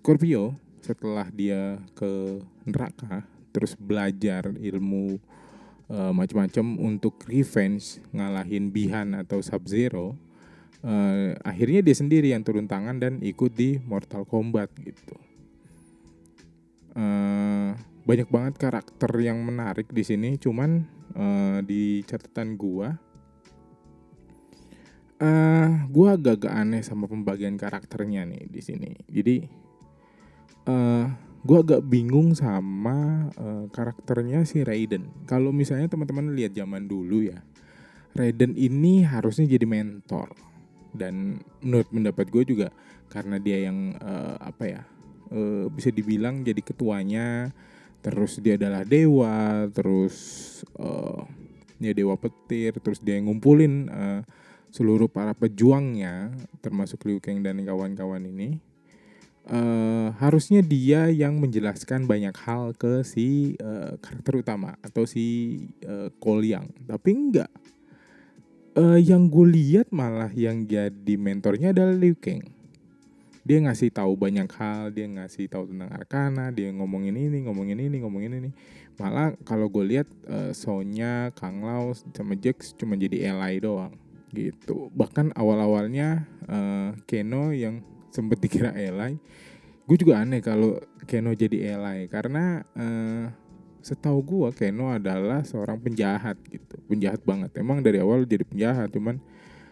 Scorpio 0.00 0.56
setelah 0.80 1.28
dia 1.28 1.76
ke 1.92 2.40
neraka 2.64 3.28
terus 3.52 3.76
belajar 3.76 4.48
ilmu 4.48 5.20
uh, 5.92 6.12
macam-macam 6.16 6.80
untuk 6.80 7.20
revenge 7.28 8.00
ngalahin 8.16 8.72
Bihan 8.72 9.12
atau 9.12 9.44
Sub 9.44 9.68
Zero 9.68 10.16
uh, 10.84 11.36
akhirnya 11.44 11.84
dia 11.84 11.96
sendiri 11.96 12.32
yang 12.32 12.40
turun 12.40 12.64
tangan 12.64 12.96
dan 12.96 13.20
ikut 13.20 13.52
di 13.52 13.76
Mortal 13.84 14.24
Kombat 14.24 14.72
gitu. 14.80 15.16
Uh, 16.90 17.76
banyak 18.02 18.26
banget 18.26 18.54
karakter 18.58 19.12
yang 19.22 19.38
menarik 19.46 19.86
di 19.94 20.02
sini 20.02 20.34
cuman 20.34 20.82
uh, 21.14 21.62
di 21.62 22.02
catatan 22.02 22.58
gua 22.58 22.98
uh, 25.22 25.70
gua 25.86 26.18
agak-agak 26.18 26.50
aneh 26.50 26.82
sama 26.82 27.06
pembagian 27.06 27.54
karakternya 27.54 28.26
nih 28.26 28.50
di 28.50 28.60
sini. 28.64 28.90
Jadi 29.06 29.36
uh, 30.70 31.04
gua 31.42 31.58
agak 31.66 31.82
bingung 31.82 32.38
sama 32.38 33.26
uh, 33.34 33.66
karakternya 33.74 34.46
si 34.46 34.62
Raiden. 34.62 35.10
Kalau 35.26 35.50
misalnya 35.50 35.90
teman-teman 35.90 36.30
lihat 36.38 36.54
zaman 36.54 36.86
dulu 36.86 37.26
ya 37.26 37.42
Raiden 38.14 38.58
ini 38.58 39.06
harusnya 39.06 39.46
jadi 39.46 39.66
mentor. 39.66 40.34
Dan 40.90 41.38
menurut 41.62 41.86
pendapat 41.86 42.26
gue 42.34 42.42
juga 42.42 42.68
karena 43.06 43.38
dia 43.38 43.70
yang 43.70 43.94
uh, 44.02 44.34
apa 44.42 44.64
ya 44.66 44.82
uh, 45.30 45.70
bisa 45.70 45.94
dibilang 45.94 46.42
jadi 46.42 46.58
ketuanya 46.58 47.54
terus 48.02 48.42
dia 48.42 48.58
adalah 48.58 48.82
dewa 48.82 49.70
terus 49.70 50.16
uh, 50.82 51.22
dia 51.78 51.94
dewa 51.94 52.18
petir 52.18 52.74
terus 52.82 52.98
dia 52.98 53.18
yang 53.18 53.30
ngumpulin 53.30 53.86
uh, 53.86 54.20
seluruh 54.74 55.06
para 55.06 55.30
pejuangnya 55.34 56.34
termasuk 56.58 57.06
Liu 57.06 57.22
Kang 57.22 57.42
dan 57.42 57.62
kawan-kawan 57.62 58.26
ini 58.26 58.58
uh, 59.48 60.12
harusnya 60.20 60.60
dia 60.60 61.08
yang 61.08 61.40
menjelaskan 61.40 62.04
banyak 62.04 62.34
hal 62.44 62.76
ke 62.76 63.00
si 63.06 63.56
uh, 63.62 63.96
karakter 64.02 64.44
utama 64.44 64.76
atau 64.84 65.08
si 65.08 65.56
uh, 65.88 66.12
Koliang 66.20 66.68
tapi 66.84 67.16
enggak. 67.16 67.50
Uh, 68.70 69.02
yang 69.02 69.26
gue 69.26 69.50
lihat 69.50 69.90
malah 69.90 70.30
yang 70.30 70.62
jadi 70.62 71.14
mentornya 71.18 71.74
adalah 71.74 71.90
Liu 71.96 72.14
Kang. 72.14 72.44
Dia 73.42 73.58
ngasih 73.66 73.90
tahu 73.90 74.14
banyak 74.14 74.46
hal 74.52 74.94
dia 74.94 75.10
ngasih 75.10 75.50
tahu 75.50 75.74
tentang 75.74 75.90
Arcana 75.90 76.54
dia 76.54 76.70
ngomongin 76.70 77.18
ini 77.18 77.42
ngomongin 77.48 77.82
ini 77.82 77.96
ngomongin 77.98 78.32
ini. 78.38 78.50
Malah 79.00 79.34
kalau 79.42 79.66
gue 79.72 79.84
lihat 79.96 80.08
uh, 80.28 80.54
Sonya 80.54 81.34
Kang 81.34 81.66
Lao 81.66 81.96
sama 82.14 82.38
Jax 82.38 82.76
cuma 82.78 82.94
jadi 82.94 83.34
ally 83.34 83.58
doang 83.58 83.96
gitu. 84.30 84.88
Bahkan 84.94 85.34
awal 85.34 85.58
awalnya 85.58 86.30
uh, 86.46 86.94
Keno 87.10 87.50
yang 87.50 87.82
sempet 88.10 88.38
dikira 88.42 88.74
ally 88.74 89.18
gue 89.90 89.96
juga 89.98 90.22
aneh 90.22 90.38
kalau 90.38 90.78
Keno 91.10 91.34
jadi 91.34 91.74
ally 91.74 92.06
karena 92.06 92.62
uh, 92.78 93.26
setahu 93.82 94.22
gue 94.22 94.48
Keno 94.54 94.92
adalah 94.94 95.42
seorang 95.42 95.80
penjahat 95.80 96.38
gitu 96.46 96.78
penjahat 96.86 97.24
banget. 97.24 97.50
Emang 97.58 97.82
dari 97.82 97.98
awal 97.98 98.22
jadi 98.24 98.46
penjahat 98.46 98.92
cuman 98.94 99.18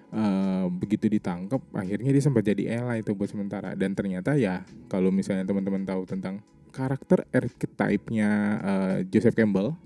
Uh, 0.09 0.73
begitu 0.73 1.05
ditangkap 1.05 1.61
akhirnya 1.77 2.09
dia 2.17 2.25
sempat 2.25 2.41
jadi 2.41 2.81
ally 2.81 3.05
itu 3.05 3.13
buat 3.13 3.29
sementara. 3.29 3.77
Dan 3.77 3.93
ternyata 3.93 4.41
ya 4.41 4.65
kalau 4.89 5.13
misalnya 5.13 5.45
teman-teman 5.45 5.85
tahu 5.85 6.09
tentang 6.09 6.41
karakter 6.73 7.29
archetype-nya 7.29 8.31
uh, 8.57 8.97
Joseph 9.05 9.37
Campbell 9.37 9.77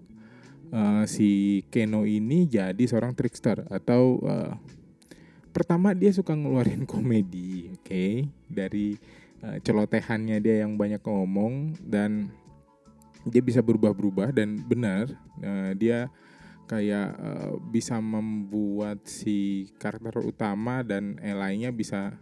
uh, 0.71 1.03
si 1.11 1.63
Keno 1.75 2.07
ini 2.07 2.47
jadi 2.47 2.79
seorang 2.87 3.19
trickster 3.19 3.67
atau 3.67 4.23
uh, 4.23 4.55
pertama 5.53 5.93
dia 5.93 6.11
suka 6.11 6.33
ngeluarin 6.33 6.89
komedi 6.93 7.71
oke 7.71 7.85
okay? 7.85 8.27
dari 8.49 8.97
uh, 9.45 9.61
celotehannya 9.61 10.41
dia 10.41 10.65
yang 10.65 10.75
banyak 10.81 11.05
ngomong 11.05 11.77
dan 11.85 12.33
dia 13.23 13.45
bisa 13.45 13.63
berubah-berubah 13.63 14.35
dan 14.35 14.59
benar 14.67 15.13
uh, 15.45 15.71
dia 15.79 16.11
kayak 16.67 17.09
uh, 17.21 17.53
bisa 17.71 18.01
membuat 18.01 19.05
si 19.05 19.69
karakter 19.77 20.25
utama 20.25 20.81
dan 20.81 21.21
lainnya 21.21 21.69
bisa 21.69 22.17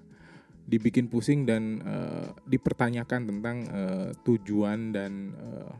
dibikin 0.70 1.10
pusing 1.10 1.42
dan 1.42 1.82
uh, 1.82 2.30
dipertanyakan 2.46 3.26
tentang 3.26 3.56
uh, 3.74 4.08
tujuan 4.22 4.94
dan 4.94 5.34
uh, 5.34 5.72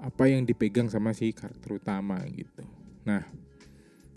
apa 0.00 0.32
yang 0.32 0.48
dipegang 0.48 0.88
sama 0.88 1.12
si 1.12 1.36
karakter 1.36 1.76
utama 1.76 2.24
gitu. 2.32 2.64
Nah, 3.04 3.20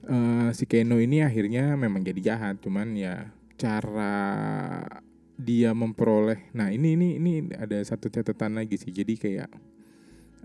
uh, 0.08 0.50
si 0.56 0.64
Keno 0.70 1.00
ini 1.00 1.24
akhirnya 1.24 1.76
memang 1.76 2.04
jadi 2.04 2.34
jahat, 2.34 2.60
cuman 2.64 2.96
ya 2.96 3.32
cara 3.60 4.84
dia 5.36 5.74
memperoleh. 5.74 6.54
Nah, 6.56 6.70
ini 6.70 6.96
ini 6.96 7.08
ini 7.18 7.32
ada 7.56 7.80
satu 7.84 8.08
catatan 8.08 8.60
lagi 8.60 8.80
sih. 8.80 8.94
Jadi 8.94 9.18
kayak 9.18 9.50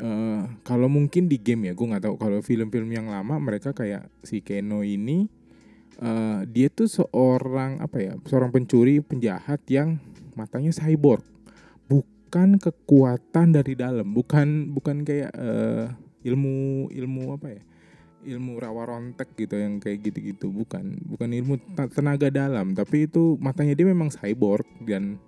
uh, 0.02 0.42
kalau 0.62 0.88
mungkin 0.88 1.26
di 1.26 1.38
game 1.38 1.70
ya 1.70 1.72
gue 1.74 1.86
nggak 1.86 2.04
tahu 2.08 2.16
kalau 2.16 2.38
film-film 2.40 2.88
yang 2.90 3.10
lama 3.10 3.36
mereka 3.38 3.74
kayak 3.74 4.08
si 4.22 4.40
Keno 4.40 4.82
ini 4.86 5.28
uh, 6.02 6.46
dia 6.46 6.70
tuh 6.70 6.88
seorang 6.88 7.82
apa 7.82 7.98
ya 7.98 8.12
seorang 8.26 8.54
pencuri 8.54 9.02
penjahat 9.02 9.62
yang 9.68 9.98
matanya 10.38 10.70
cyborg 10.70 11.22
bukan 11.90 12.60
kekuatan 12.60 13.54
dari 13.54 13.74
dalam 13.74 14.14
bukan 14.14 14.70
bukan 14.72 15.02
kayak 15.02 15.34
uh, 15.34 15.90
ilmu 16.22 16.88
ilmu 16.92 17.24
apa 17.34 17.48
ya 17.58 17.62
ilmu 18.24 18.58
rawa 18.58 18.88
rontek 18.88 19.34
gitu 19.38 19.58
yang 19.58 19.78
kayak 19.78 20.10
gitu-gitu. 20.10 20.50
Bukan 20.50 20.98
bukan 21.06 21.30
ilmu 21.30 21.54
tenaga 21.92 22.32
dalam. 22.32 22.74
Tapi 22.74 23.06
itu 23.06 23.38
matanya 23.38 23.74
dia 23.78 23.86
memang 23.86 24.10
cyborg 24.10 24.66
dan 24.82 25.18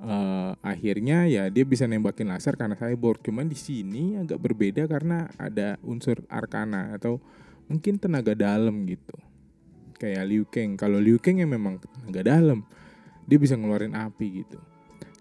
uh, 0.00 0.56
akhirnya 0.64 1.28
ya 1.28 1.48
dia 1.52 1.64
bisa 1.64 1.84
nembakin 1.84 2.28
laser 2.32 2.56
karena 2.56 2.76
cyborg. 2.76 3.20
Cuman 3.24 3.48
di 3.48 3.58
sini 3.58 4.16
agak 4.20 4.40
berbeda 4.40 4.88
karena 4.88 5.28
ada 5.36 5.76
unsur 5.84 6.24
arkana 6.28 6.96
atau 6.96 7.20
mungkin 7.68 8.00
tenaga 8.00 8.32
dalam 8.32 8.86
gitu. 8.88 9.16
Kayak 9.96 10.24
Liu 10.28 10.44
Kang. 10.44 10.76
Kalau 10.76 11.00
Liu 11.00 11.16
Kang 11.16 11.40
yang 11.40 11.50
memang 11.52 11.80
tenaga 11.80 12.20
dalam 12.24 12.64
dia 13.26 13.38
bisa 13.40 13.58
ngeluarin 13.58 13.96
api 13.96 14.44
gitu. 14.44 14.60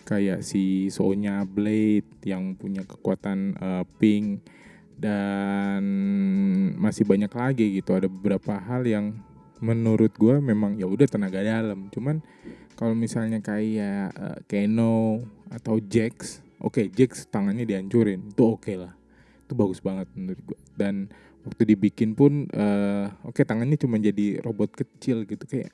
Kayak 0.06 0.46
si 0.46 0.94
Sonya 0.94 1.42
Blade 1.50 2.22
yang 2.22 2.54
punya 2.54 2.86
kekuatan 2.86 3.58
uh, 3.58 3.84
pink 3.98 4.46
dan 4.96 5.84
masih 6.80 7.04
banyak 7.04 7.32
lagi 7.32 7.80
gitu. 7.80 7.96
Ada 7.96 8.08
beberapa 8.08 8.56
hal 8.56 8.88
yang 8.88 9.16
menurut 9.64 10.12
gue 10.16 10.36
memang 10.40 10.75
ya 10.80 10.88
udah 10.88 11.08
tenaga 11.08 11.44
dalam. 11.44 11.88
Cuman 11.92 12.20
kalau 12.75 12.96
misalnya 12.96 13.40
kayak 13.40 14.12
uh, 14.16 14.40
Keno 14.48 15.24
atau 15.52 15.80
Jax 15.80 16.44
oke 16.60 16.82
okay, 16.82 16.86
Jax 16.92 17.28
tangannya 17.28 17.64
dihancurin. 17.68 18.32
Itu 18.32 18.56
oke 18.56 18.68
okay 18.68 18.75
lah. 18.80 18.94
Itu 19.46 19.54
bagus 19.54 19.80
banget 19.80 20.10
menurut 20.16 20.42
gue 20.42 20.60
dan 20.75 21.08
waktu 21.46 21.78
dibikin 21.78 22.18
pun 22.18 22.50
uh, 22.58 23.14
oke 23.22 23.38
okay, 23.38 23.46
tangannya 23.46 23.78
cuma 23.78 24.02
jadi 24.02 24.42
robot 24.42 24.74
kecil 24.75 25.24
gitu. 25.30 25.44
Kayak 25.46 25.72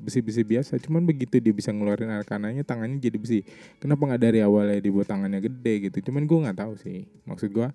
besi-besi 0.00 0.42
biasa. 0.42 0.80
Cuman 0.80 1.04
begitu 1.04 1.38
dia 1.38 1.54
bisa 1.54 1.70
ngeluarin 1.70 2.10
arkananya 2.10 2.64
tangannya 2.64 2.98
jadi 2.98 3.18
besi. 3.20 3.40
Kenapa 3.78 4.10
nggak 4.10 4.22
dari 4.22 4.40
awalnya 4.40 4.80
dibuat 4.80 5.06
tangannya 5.06 5.38
gede 5.44 5.90
gitu? 5.90 6.10
Cuman 6.10 6.24
gue 6.24 6.38
nggak 6.48 6.58
tahu 6.58 6.72
sih. 6.80 7.06
Maksud 7.28 7.50
gue 7.52 7.68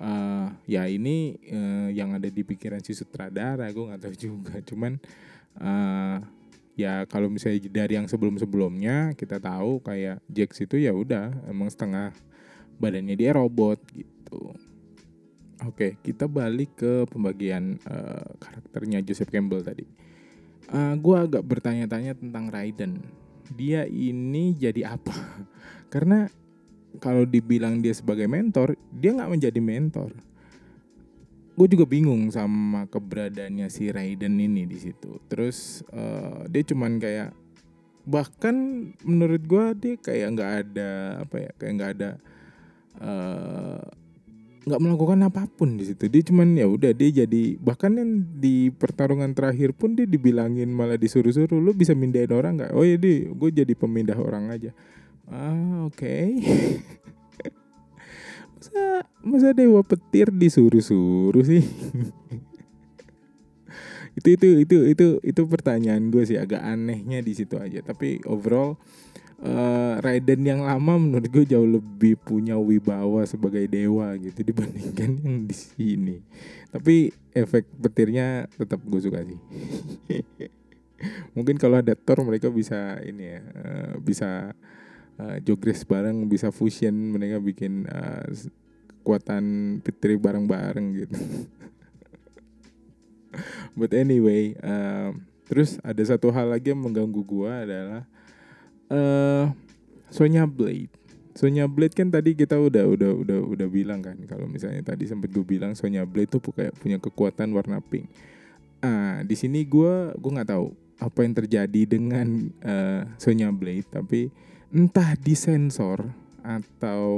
uh, 0.00 0.48
ya 0.64 0.88
ini 0.88 1.36
uh, 1.52 1.88
yang 1.92 2.16
ada 2.16 2.26
di 2.26 2.42
pikiran 2.42 2.80
si 2.80 2.96
sutradara 2.96 3.68
gue 3.70 3.84
nggak 3.84 4.00
tahu 4.00 4.14
juga 4.32 4.54
cuman 4.64 4.96
uh, 5.60 6.18
ya 6.74 7.04
kalau 7.04 7.28
misalnya 7.28 7.68
dari 7.68 8.00
yang 8.00 8.08
sebelum-sebelumnya 8.08 9.12
kita 9.14 9.36
tahu 9.36 9.84
kayak 9.84 10.24
Jax 10.32 10.64
itu 10.64 10.80
ya 10.80 10.96
udah 10.96 11.30
emang 11.46 11.68
setengah 11.68 12.16
badannya 12.80 13.14
dia 13.14 13.36
robot 13.36 13.76
gitu. 13.92 14.56
Oke, 15.68 16.00
kita 16.00 16.24
balik 16.24 16.80
ke 16.80 17.04
pembagian 17.04 17.76
uh, 17.84 18.24
karakternya 18.40 19.04
Joseph 19.04 19.28
Campbell 19.28 19.60
tadi. 19.60 19.84
Uh, 20.72 20.96
gue 20.96 21.16
agak 21.20 21.44
bertanya-tanya 21.44 22.16
tentang 22.16 22.48
Raiden. 22.48 23.04
Dia 23.52 23.84
ini 23.84 24.56
jadi 24.56 24.96
apa? 24.96 25.12
Karena 25.92 26.24
kalau 26.98 27.22
dibilang 27.22 27.78
dia 27.78 27.94
sebagai 27.94 28.26
mentor, 28.26 28.74
dia 28.90 29.14
nggak 29.14 29.30
menjadi 29.30 29.60
mentor 29.62 30.10
gue 31.60 31.76
juga 31.76 31.84
bingung 31.84 32.32
sama 32.32 32.88
keberadaannya 32.88 33.68
si 33.68 33.92
Raiden 33.92 34.40
ini 34.40 34.64
di 34.64 34.80
situ. 34.80 35.20
Terus 35.28 35.84
uh, 35.92 36.48
dia 36.48 36.64
cuman 36.64 36.96
kayak 36.96 37.36
bahkan 38.08 38.56
menurut 39.04 39.44
gue 39.44 39.64
dia 39.76 39.94
kayak 40.00 40.28
nggak 40.40 40.52
ada 40.64 40.90
apa 41.20 41.36
ya 41.36 41.50
kayak 41.60 41.72
nggak 41.76 41.90
ada 42.00 42.10
eh, 42.96 43.80
nggak 44.64 44.80
uh, 44.80 44.82
melakukan 44.88 45.20
apa 45.20 45.44
pun 45.52 45.76
di 45.76 45.84
situ. 45.84 46.08
Dia 46.08 46.24
cuman 46.32 46.56
ya 46.56 46.64
udah 46.64 46.96
dia 46.96 47.28
jadi 47.28 47.60
bahkan 47.60 47.92
yang 47.92 48.24
di 48.40 48.72
pertarungan 48.72 49.36
terakhir 49.36 49.76
pun 49.76 49.92
dia 49.92 50.08
dibilangin 50.08 50.72
malah 50.72 50.96
disuruh-suruh 50.96 51.60
lu 51.60 51.76
bisa 51.76 51.92
mindahin 51.92 52.32
orang 52.32 52.56
nggak? 52.56 52.72
Oh 52.72 52.88
ya 52.88 52.96
deh, 52.96 53.28
gue 53.36 53.50
jadi 53.52 53.72
pemindah 53.76 54.16
orang 54.16 54.48
aja. 54.48 54.72
Ah 55.30 55.86
oke. 55.86 55.94
Okay. 55.94 56.26
masa 58.70 59.02
masa 59.26 59.48
dewa 59.50 59.82
petir 59.82 60.30
disuruh-suruh 60.30 61.42
sih 61.42 61.58
itu 64.20 64.28
itu 64.36 64.46
itu 64.62 64.76
itu 64.86 65.06
itu 65.26 65.42
pertanyaan 65.50 66.12
gue 66.12 66.22
sih 66.22 66.38
agak 66.38 66.62
anehnya 66.62 67.18
di 67.18 67.34
situ 67.34 67.58
aja 67.58 67.82
tapi 67.82 68.22
overall 68.30 68.78
uh, 69.42 69.98
Raiden 69.98 70.46
yang 70.46 70.62
lama 70.62 71.02
menurut 71.02 71.26
gue 71.26 71.50
jauh 71.50 71.66
lebih 71.66 72.14
punya 72.20 72.54
wibawa 72.60 73.26
sebagai 73.26 73.66
dewa 73.66 74.14
gitu 74.20 74.44
dibandingkan 74.44 75.18
yang 75.24 75.48
di 75.48 75.56
sini. 75.56 76.16
Tapi 76.68 77.08
efek 77.32 77.64
petirnya 77.80 78.44
tetap 78.54 78.84
gue 78.84 79.00
suka 79.00 79.24
sih. 79.24 79.40
Mungkin 81.36 81.56
kalau 81.56 81.80
ada 81.80 81.96
Thor 81.96 82.20
mereka 82.28 82.52
bisa 82.52 83.00
ini 83.00 83.24
ya, 83.24 83.40
uh, 83.40 83.92
bisa 84.04 84.52
uh, 85.20 85.36
jogres 85.44 85.84
bareng, 85.84 86.24
bisa 86.24 86.48
fusion 86.48 87.12
mereka 87.12 87.36
bikin 87.36 87.84
uh, 87.84 88.24
kekuatan 89.00 89.78
petir 89.84 90.16
bareng-bareng 90.16 91.04
gitu. 91.04 91.16
But 93.78 93.92
anyway, 93.92 94.56
uh, 94.64 95.12
terus 95.46 95.76
ada 95.84 96.00
satu 96.02 96.32
hal 96.32 96.50
lagi 96.50 96.72
yang 96.72 96.80
mengganggu 96.80 97.20
gue 97.20 97.52
adalah 97.52 98.02
uh, 98.88 99.52
Sonya 100.08 100.48
Blade. 100.48 100.90
Sonya 101.38 101.70
Blade 101.70 101.94
kan 101.94 102.10
tadi 102.10 102.34
kita 102.34 102.58
udah 102.58 102.90
udah 102.90 103.10
udah 103.14 103.38
udah 103.46 103.68
bilang 103.70 104.02
kan 104.02 104.18
kalau 104.26 104.50
misalnya 104.50 104.82
tadi 104.82 105.06
sempat 105.06 105.30
gue 105.30 105.46
bilang 105.46 105.78
Sonya 105.78 106.02
Blade 106.02 106.28
tuh 106.28 106.42
kayak 106.42 106.74
punya 106.76 106.98
kekuatan 106.98 107.54
warna 107.54 107.78
pink. 107.78 108.10
Ah, 108.82 109.22
di 109.22 109.38
sini 109.38 109.62
gue 109.62 110.10
gue 110.16 110.30
nggak 110.34 110.50
tahu 110.50 110.74
apa 111.00 111.24
yang 111.24 111.32
terjadi 111.32 111.82
dengan 111.88 112.52
uh, 112.60 113.08
Sonya 113.16 113.48
Blade 113.48 113.88
tapi 113.88 114.28
entah 114.70 115.18
di 115.18 115.34
sensor 115.34 116.06
atau 116.46 117.10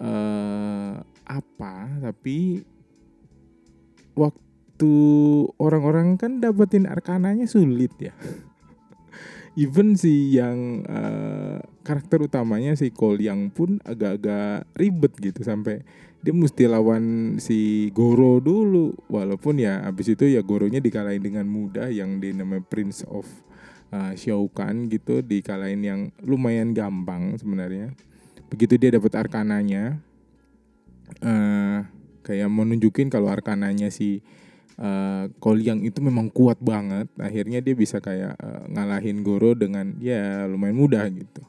uh, 0.00 0.94
apa 1.28 1.74
tapi 2.00 2.64
waktu 4.16 4.94
orang-orang 5.60 6.16
kan 6.16 6.40
dapetin 6.40 6.88
arkananya 6.88 7.44
sulit 7.44 7.92
ya. 8.00 8.16
Even 9.58 9.98
si 9.98 10.32
yang 10.32 10.86
uh, 10.88 11.60
karakter 11.84 12.24
utamanya 12.24 12.72
si 12.78 12.88
Cole 12.94 13.20
yang 13.20 13.50
pun 13.52 13.82
agak-agak 13.82 14.64
ribet 14.78 15.12
gitu 15.20 15.42
sampai 15.42 15.82
dia 16.20 16.32
mesti 16.32 16.64
lawan 16.70 17.36
si 17.42 17.90
Goro 17.92 18.38
dulu. 18.40 18.94
Walaupun 19.10 19.60
ya 19.60 19.84
abis 19.84 20.14
itu 20.16 20.30
ya 20.30 20.40
Goronya 20.40 20.80
dikalahin 20.80 21.20
dengan 21.20 21.50
mudah 21.50 21.90
yang 21.90 22.22
di 22.22 22.32
namanya 22.32 22.62
Prince 22.64 23.04
of 23.10 23.26
uh, 23.94 24.12
Shao 24.16 24.46
Kahn 24.50 24.90
gitu 24.90 25.22
dikalahin 25.22 25.82
yang 25.82 26.00
lumayan 26.22 26.74
gampang 26.74 27.38
sebenarnya 27.38 27.94
begitu 28.50 28.74
dia 28.74 28.98
dapat 28.98 29.14
arkananya 29.14 30.02
uh, 31.22 31.86
kayak 32.26 32.48
mau 32.50 32.66
kalau 33.10 33.28
arkananya 33.30 33.88
si 33.90 34.22
uh, 34.80 35.26
Koliang 35.38 35.84
itu 35.84 35.98
memang 36.00 36.32
kuat 36.32 36.58
banget. 36.62 37.06
Akhirnya 37.18 37.58
dia 37.60 37.74
bisa 37.74 37.98
kayak 37.98 38.34
uh, 38.40 38.64
ngalahin 38.70 39.26
Goro 39.26 39.52
dengan 39.58 39.96
ya 39.98 40.46
lumayan 40.46 40.76
mudah 40.76 41.04
gitu. 41.10 41.42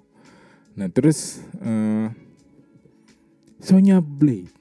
Nah 0.75 0.87
terus 0.89 1.43
uh, 1.61 2.09
Sonya 3.61 4.01
Blade 4.01 4.51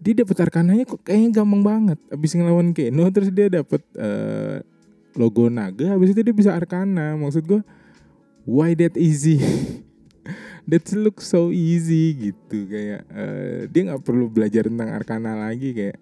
dia 0.00 0.24
dapat 0.24 0.36
arkananya 0.48 0.88
kok 0.88 1.04
kayaknya 1.04 1.44
gampang 1.44 1.62
banget. 1.62 1.98
Abis 2.08 2.32
ngelawan 2.32 2.72
Keno 2.72 3.04
terus 3.12 3.28
dia 3.28 3.52
dapat 3.52 3.84
uh, 4.00 4.64
logo 5.14 5.50
naga. 5.50 5.94
Habis 5.94 6.14
itu 6.14 6.20
dia 6.22 6.34
bisa 6.34 6.50
arkana. 6.54 7.16
Maksud 7.18 7.44
gue, 7.46 7.62
why 8.46 8.74
that 8.76 8.94
easy? 8.98 9.38
that 10.70 10.84
look 10.94 11.18
so 11.22 11.50
easy 11.50 12.30
gitu. 12.30 12.68
Kayak 12.68 13.02
uh, 13.10 13.66
dia 13.70 13.80
nggak 13.90 14.02
perlu 14.04 14.30
belajar 14.30 14.66
tentang 14.68 14.90
arkana 14.94 15.34
lagi. 15.38 15.74
Kayak 15.74 15.98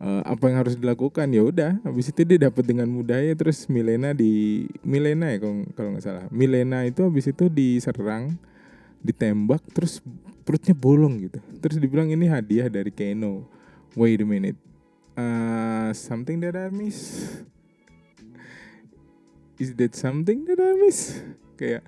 uh, 0.00 0.22
apa 0.24 0.42
yang 0.48 0.56
harus 0.64 0.74
dilakukan? 0.78 1.26
Ya 1.30 1.42
udah 1.44 1.72
habis 1.84 2.10
itu 2.10 2.24
dia 2.24 2.48
dapat 2.48 2.64
dengan 2.64 2.88
mudahnya. 2.88 3.34
Terus 3.36 3.66
Milena 3.68 4.14
di 4.16 4.64
Milena 4.82 5.32
ya 5.32 5.38
kalau 5.76 5.94
nggak 5.96 6.04
salah. 6.04 6.24
Milena 6.32 6.84
itu 6.88 7.04
habis 7.04 7.28
itu 7.28 7.50
diserang 7.50 8.36
ditembak 9.04 9.62
terus 9.76 10.02
perutnya 10.42 10.72
bolong 10.72 11.28
gitu. 11.28 11.38
Terus 11.60 11.76
dibilang 11.76 12.08
ini 12.08 12.26
hadiah 12.26 12.72
dari 12.72 12.88
Keno. 12.88 13.44
Wait 13.92 14.22
a 14.22 14.26
minute. 14.26 14.58
Uh, 15.18 15.90
something 15.98 16.38
that 16.38 16.54
I 16.54 16.70
miss 16.70 17.26
is 19.58 19.74
that 19.76 19.94
something 19.98 20.46
that 20.46 20.58
I 20.58 20.74
miss? 20.78 21.20
Kayak 21.58 21.82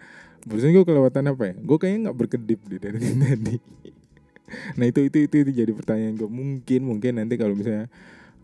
Barusan 0.48 0.72
gue 0.72 0.84
kelewatan 0.88 1.24
apa 1.28 1.42
ya? 1.52 1.54
Gue 1.60 1.76
kayaknya 1.76 2.00
nggak 2.08 2.18
berkedip 2.18 2.60
deh 2.64 2.80
dari 2.80 2.98
tadi. 3.28 3.56
Nah 4.80 4.84
itu 4.88 5.00
itu 5.06 5.18
itu, 5.28 5.36
itu 5.46 5.50
jadi 5.62 5.72
pertanyaan 5.76 6.14
gue 6.16 6.30
mungkin 6.30 6.80
mungkin 6.82 7.12
nanti 7.22 7.38
kalau 7.38 7.54
misalnya 7.54 7.86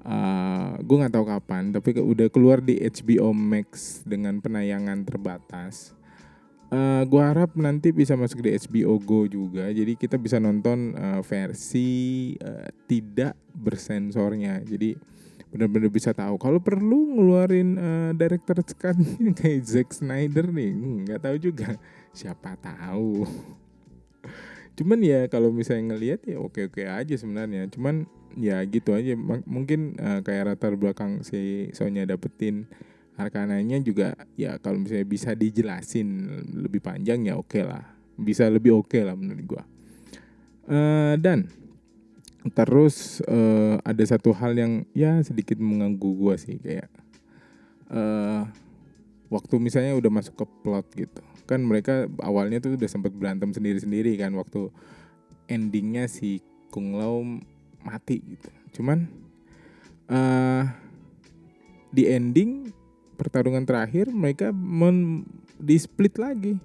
uh, 0.07 0.79
gue 0.79 0.97
nggak 1.03 1.15
tahu 1.19 1.27
kapan 1.27 1.75
tapi 1.75 1.99
udah 1.99 2.29
keluar 2.31 2.63
di 2.63 2.79
HBO 2.79 3.35
Max 3.35 4.03
dengan 4.07 4.39
penayangan 4.39 5.03
terbatas 5.03 5.97
uh, 6.71 7.03
gue 7.03 7.23
harap 7.23 7.59
nanti 7.59 7.91
bisa 7.91 8.15
masuk 8.15 8.47
di 8.47 8.55
HBO 8.55 9.03
Go 9.03 9.27
juga. 9.27 9.67
Jadi 9.71 9.99
kita 9.99 10.15
bisa 10.15 10.39
nonton 10.39 10.95
uh, 10.95 11.27
versi 11.27 12.33
uh, 12.39 12.71
tidak 12.87 13.35
bersensornya. 13.51 14.63
Jadi 14.63 14.95
benar-benar 15.51 15.91
bisa 15.91 16.11
tahu. 16.11 16.37
Kalau 16.37 16.59
perlu 16.59 17.17
ngeluarin 17.17 17.79
uh, 17.79 18.11
director 18.13 18.59
cut 18.63 18.97
kayak 19.39 19.61
Zack 19.63 19.89
Snyder 19.95 20.51
nih 20.51 20.71
hmm, 20.75 20.97
nggak 21.07 21.21
tahu 21.23 21.37
juga. 21.39 21.79
Siapa 22.11 22.59
tahu. 22.59 23.25
Cuman 24.77 25.01
ya 25.01 25.25
kalau 25.33 25.49
misalnya 25.55 25.97
ngelihat 25.97 26.21
ya 26.29 26.37
oke 26.43 26.69
oke 26.69 26.83
aja 26.85 27.15
sebenarnya. 27.17 27.71
Cuman 27.73 28.05
ya 28.37 28.61
gitu 28.67 28.93
aja. 28.93 29.17
Mungkin 29.47 29.97
uh, 29.97 30.21
kayak 30.21 30.57
latar 30.57 30.75
belakang 30.77 31.23
si 31.25 31.71
Sonya 31.73 32.05
dapetin 32.05 32.69
arkananya 33.17 33.81
juga 33.81 34.13
ya 34.37 34.61
kalau 34.61 34.77
misalnya 34.77 35.09
bisa 35.09 35.33
dijelasin 35.33 36.37
lebih 36.53 36.85
panjang 36.85 37.25
ya 37.25 37.41
oke 37.41 37.57
okay 37.57 37.65
lah. 37.65 37.85
Bisa 38.17 38.49
lebih 38.53 38.77
oke 38.77 38.93
okay 38.93 39.03
lah 39.07 39.17
menurut 39.17 39.45
gua. 39.47 39.65
Uh, 40.67 41.15
dan 41.23 41.47
terus 42.55 43.25
uh, 43.27 43.81
ada 43.83 44.05
satu 44.07 44.31
hal 44.37 44.55
yang 44.55 44.73
ya 44.95 45.19
sedikit 45.25 45.59
mengganggu 45.59 46.11
gua 46.15 46.35
sih 46.39 46.61
kayak 46.63 46.87
uh, 47.91 48.47
waktu 49.33 49.55
misalnya 49.59 49.99
udah 49.99 50.11
masuk 50.13 50.35
ke 50.39 50.47
plot 50.63 50.87
gitu 50.95 51.23
kan 51.47 51.63
mereka 51.63 52.11
awalnya 52.23 52.59
tuh 52.59 52.75
udah 52.75 52.91
sempat 52.91 53.15
berantem 53.15 53.55
sendiri-sendiri 53.55 54.19
kan 54.19 54.35
waktu 54.35 54.71
endingnya 55.47 56.11
si 56.11 56.43
Kung 56.75 56.99
Lao 56.99 57.23
mati 57.87 58.19
gitu. 58.19 58.51
Cuman 58.79 59.07
uh, 60.11 60.67
di 61.95 62.11
ending 62.11 62.75
pertarungan 63.17 63.65
terakhir 63.65 64.11
mereka 64.11 64.51
men 64.51 65.25
di 65.57 65.79
split 65.79 66.19
lagi. 66.19 66.59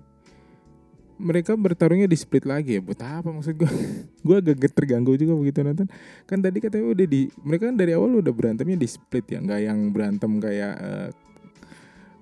Mereka 1.21 1.53
bertarungnya 1.53 2.09
di 2.09 2.17
split 2.17 2.49
lagi 2.49 2.77
ya. 2.77 2.81
Buat 2.81 3.01
apa 3.05 3.29
maksud 3.29 3.53
gue? 3.53 3.69
gue 4.25 4.35
agak 4.41 4.73
terganggu 4.73 5.13
juga 5.13 5.37
begitu 5.37 5.61
nonton. 5.61 5.85
Kan 6.25 6.41
tadi 6.41 6.57
katanya 6.57 6.89
udah 6.89 7.05
di 7.05 7.29
mereka 7.45 7.69
kan 7.69 7.77
dari 7.77 7.93
awal 7.93 8.17
udah 8.17 8.33
berantemnya 8.33 8.75
di 8.75 8.89
split 8.89 9.25
ya, 9.29 9.39
nggak 9.39 9.61
yang 9.61 9.79
berantem 9.93 10.41
kayak 10.41 10.73
uh, 10.81 11.09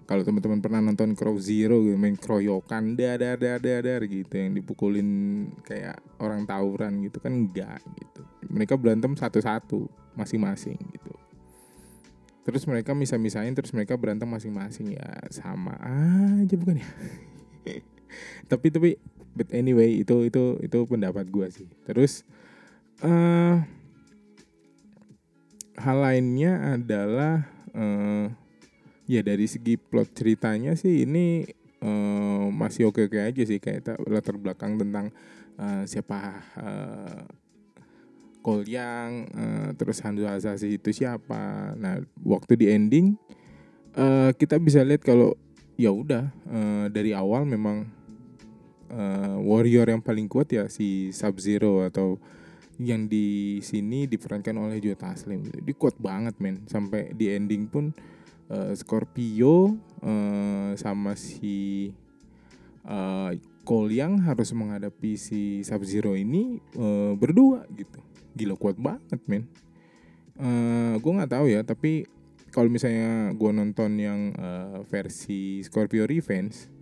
kalau 0.09 0.25
teman-teman 0.25 0.57
pernah 0.57 0.81
nonton 0.81 1.13
Crow 1.13 1.37
Zero 1.37 1.85
gitu 1.85 1.93
main 1.93 2.17
kroyokan 2.17 2.97
dadar 2.97 3.37
dadar 3.37 3.61
dadar 3.61 4.01
gitu 4.09 4.33
yang 4.33 4.57
dipukulin 4.57 5.09
kayak 5.61 6.01
orang 6.17 6.49
tawuran 6.49 7.05
gitu 7.05 7.21
kan 7.21 7.29
enggak 7.29 7.77
gitu 7.93 8.25
mereka 8.49 8.73
berantem 8.73 9.13
satu-satu 9.13 9.85
masing-masing 10.17 10.81
gitu 10.97 11.13
terus 12.41 12.65
mereka 12.65 12.97
misah-misahin 12.97 13.53
terus 13.53 13.69
mereka 13.69 13.93
berantem 13.93 14.25
masing-masing 14.25 14.97
ya 14.97 15.29
sama 15.29 15.77
aja 16.41 16.57
bukan 16.57 16.81
ya 16.81 16.89
tapi 18.51 18.67
tapi 18.73 18.89
but 19.37 19.49
anyway 19.55 20.01
itu 20.01 20.27
itu 20.27 20.59
itu 20.59 20.77
pendapat 20.89 21.29
gue 21.29 21.47
sih. 21.47 21.69
Terus 21.85 22.27
uh, 23.05 23.61
hal 25.79 25.97
lainnya 26.03 26.75
adalah 26.75 27.47
uh, 27.71 28.27
ya 29.07 29.21
dari 29.23 29.47
segi 29.47 29.79
plot 29.79 30.11
ceritanya 30.11 30.75
sih 30.75 31.07
ini 31.07 31.47
uh, 31.81 32.51
masih 32.51 32.91
oke 32.91 33.07
oke 33.07 33.19
aja 33.19 33.43
sih. 33.45 33.61
Kayak 33.61 33.95
latar 34.09 34.35
belakang 34.35 34.75
tentang 34.75 35.13
uh, 35.55 35.83
siapa 35.87 36.43
uh, 36.59 37.23
Kolyang 38.39 39.11
uh, 39.35 39.69
terus 39.75 39.99
Hanzo 39.99 40.23
Hasashi 40.23 40.79
itu 40.79 40.91
siapa. 40.95 41.75
Nah 41.75 41.99
waktu 42.23 42.55
di 42.55 42.65
ending 42.71 43.19
uh, 43.95 44.31
kita 44.35 44.55
bisa 44.59 44.83
lihat 44.83 45.03
kalau 45.03 45.35
ya 45.79 45.91
udah 45.91 46.31
uh, 46.47 46.85
dari 46.91 47.11
awal 47.15 47.43
memang 47.47 47.98
uh, 48.91 49.37
warrior 49.41 49.87
yang 49.89 50.01
paling 50.01 50.25
kuat 50.25 50.49
ya 50.51 50.65
si 50.67 51.13
Sub 51.13 51.37
Zero 51.37 51.85
atau 51.85 52.17
yang 52.79 53.11
di 53.11 53.59
sini 53.59 54.07
diperankan 54.07 54.55
oleh 54.55 54.79
Joe 54.79 54.95
Taslim 54.95 55.43
Dia 55.43 55.75
kuat 55.75 55.99
banget 55.99 56.39
men. 56.39 56.63
Sampai 56.65 57.11
di 57.11 57.27
ending 57.31 57.67
pun 57.67 57.91
uh, 58.47 58.71
Scorpio 58.75 59.75
uh, 59.99 60.71
sama 60.79 61.13
si 61.19 61.91
uh, 62.87 63.35
Cole 63.67 63.93
yang 63.93 64.17
harus 64.23 64.49
menghadapi 64.55 65.19
si 65.19 65.61
Sub 65.61 65.83
Zero 65.83 66.15
ini 66.15 66.57
uh, 66.79 67.13
berdua 67.19 67.67
gitu. 67.75 67.99
Gila 68.33 68.55
kuat 68.55 68.79
banget 68.79 69.19
men. 69.27 69.45
Uh, 70.39 70.95
gue 71.03 71.11
nggak 71.19 71.35
tahu 71.35 71.51
ya 71.51 71.61
tapi 71.67 72.07
kalau 72.49 72.71
misalnya 72.71 73.35
gue 73.35 73.51
nonton 73.51 73.91
yang 73.99 74.31
uh, 74.39 74.81
versi 74.87 75.59
Scorpio 75.61 76.07
Revenge 76.07 76.79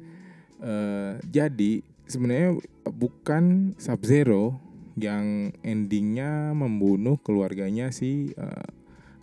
Uh, 0.58 1.22
jadi 1.30 1.86
sebenarnya 2.08 2.58
bukan 2.90 3.76
Sub 3.78 4.02
Zero 4.08 4.58
yang 4.98 5.54
endingnya 5.62 6.58
membunuh 6.58 7.22
keluarganya 7.22 7.94
si 7.94 8.34
uh, 8.34 8.66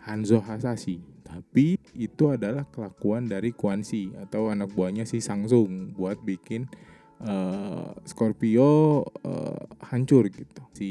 Hanzo 0.07 0.39
Hasashi, 0.39 1.03
tapi 1.25 1.81
itu 1.99 2.31
adalah 2.31 2.69
kelakuan 2.71 3.27
dari 3.27 3.51
Quan 3.51 3.83
Shi 3.83 4.15
atau 4.15 4.53
anak 4.53 4.71
buahnya 4.71 5.03
si 5.09 5.19
Samsung 5.19 5.97
buat 5.97 6.23
bikin 6.23 6.71
uh, 7.27 7.91
Scorpio 8.07 9.03
uh, 9.03 9.65
hancur 9.91 10.31
gitu. 10.31 10.63
Si 10.77 10.91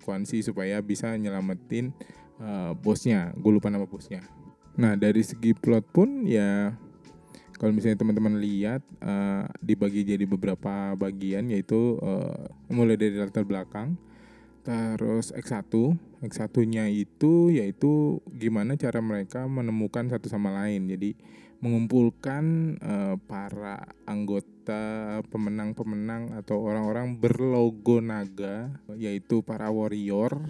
Quan 0.00 0.24
Shi 0.24 0.40
supaya 0.40 0.80
bisa 0.80 1.12
nyelamatin 1.18 1.92
uh, 2.40 2.72
bosnya, 2.72 3.36
gue 3.36 3.52
lupa 3.52 3.68
nama 3.68 3.84
bosnya. 3.84 4.24
Nah 4.80 4.96
dari 4.96 5.20
segi 5.20 5.52
plot 5.52 5.84
pun 5.92 6.24
ya 6.24 6.72
kalau 7.60 7.76
misalnya 7.76 8.00
teman-teman 8.00 8.40
lihat 8.40 8.80
uh, 9.04 9.44
dibagi 9.60 10.00
jadi 10.00 10.24
beberapa 10.24 10.96
bagian 10.96 11.52
yaitu 11.52 12.00
uh, 12.00 12.48
mulai 12.72 12.96
dari 12.96 13.20
latar 13.20 13.44
belakang 13.44 14.00
terus 14.64 15.32
X1 15.36 15.68
X1-nya 16.20 16.84
itu 16.92 17.48
yaitu 17.48 18.20
gimana 18.28 18.76
cara 18.76 19.00
mereka 19.00 19.48
menemukan 19.48 20.04
satu 20.12 20.28
sama 20.28 20.52
lain. 20.52 20.84
Jadi 20.84 21.16
mengumpulkan 21.60 22.76
uh, 22.80 23.16
para 23.24 23.88
anggota 24.04 25.20
pemenang-pemenang 25.28 26.36
atau 26.40 26.60
orang-orang 26.64 27.16
berlogo 27.16 28.00
naga 28.00 28.68
yaitu 28.96 29.40
para 29.40 29.68
warrior 29.72 30.40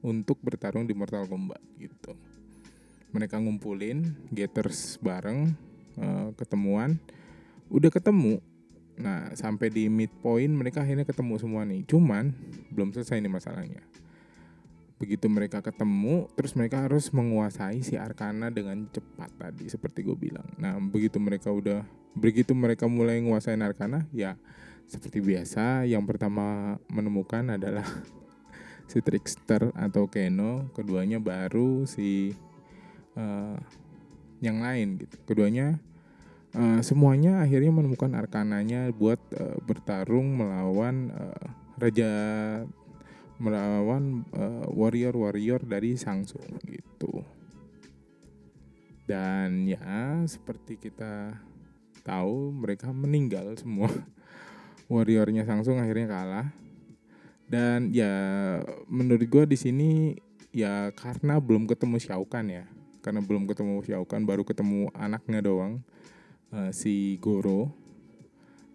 untuk 0.00 0.40
bertarung 0.40 0.88
di 0.88 0.92
Mortal 0.92 1.28
Kombat 1.28 1.60
gitu. 1.76 2.16
Mereka 3.12 3.40
ngumpulin 3.40 4.28
getters 4.32 5.00
bareng 5.00 5.56
uh, 6.00 6.32
ketemuan 6.36 7.00
udah 7.68 7.90
ketemu. 7.90 8.40
Nah 8.96 9.32
sampai 9.36 9.68
di 9.68 9.90
midpoint 9.92 10.52
mereka 10.52 10.84
akhirnya 10.84 11.04
ketemu 11.04 11.34
semua 11.36 11.62
nih. 11.68 11.84
Cuman 11.84 12.32
belum 12.72 12.94
selesai 12.94 13.20
nih 13.20 13.32
masalahnya. 13.32 13.82
Begitu 14.96 15.28
mereka 15.28 15.60
ketemu 15.60 16.32
terus 16.32 16.56
mereka 16.56 16.88
harus 16.88 17.12
menguasai 17.12 17.84
si 17.84 18.00
Arkana 18.00 18.48
dengan 18.48 18.88
cepat 18.88 19.28
tadi 19.36 19.68
seperti 19.68 20.00
gue 20.00 20.16
bilang. 20.16 20.48
Nah 20.56 20.80
begitu 20.80 21.20
mereka 21.20 21.52
udah 21.52 21.84
begitu 22.16 22.56
mereka 22.56 22.88
mulai 22.88 23.20
menguasai 23.20 23.60
Arkana 23.60 24.08
ya 24.08 24.40
seperti 24.88 25.18
biasa 25.20 25.84
yang 25.84 26.06
pertama 26.06 26.78
menemukan 26.88 27.58
adalah 27.58 27.84
si 28.90 29.02
Trickster 29.02 29.74
atau 29.74 30.06
Keno 30.06 30.70
keduanya 30.72 31.18
baru 31.18 31.84
si 31.84 32.32
uh, 33.18 33.58
yang 34.40 34.60
lain 34.60 35.00
gitu 35.00 35.16
keduanya 35.24 35.80
uh, 36.56 36.80
semuanya 36.80 37.44
akhirnya 37.44 37.72
menemukan 37.72 38.12
arkananya 38.16 38.92
buat 38.96 39.20
uh, 39.36 39.58
bertarung 39.64 40.40
melawan 40.40 41.12
uh, 41.12 41.46
raja 41.76 42.10
melawan 43.36 44.24
warrior-warrior 44.72 45.60
uh, 45.60 45.68
dari 45.68 45.92
Samsung 46.00 46.56
gitu. 46.64 47.20
Dan 49.04 49.68
ya 49.68 50.24
seperti 50.24 50.80
kita 50.80 51.36
tahu 52.00 52.48
mereka 52.56 52.88
meninggal 52.96 53.52
semua. 53.60 53.92
Warriornya 54.92 55.44
Samsung 55.44 55.78
akhirnya 55.84 56.08
kalah. 56.08 56.48
Dan 57.46 57.92
ya 57.92 58.08
menurut 58.88 59.22
gue 59.28 59.44
di 59.46 59.58
sini 59.60 59.90
ya 60.50 60.90
karena 60.96 61.36
belum 61.36 61.68
ketemu 61.68 62.00
Xiao 62.00 62.24
Kahn 62.24 62.50
ya. 62.50 62.64
Karena 63.06 63.22
belum 63.22 63.46
ketemu 63.46 63.86
Xiao 63.86 64.02
Kahn 64.02 64.26
baru 64.26 64.42
ketemu 64.42 64.90
anaknya 64.90 65.38
doang 65.38 65.86
uh, 66.50 66.74
si 66.74 67.22
Goro. 67.22 67.70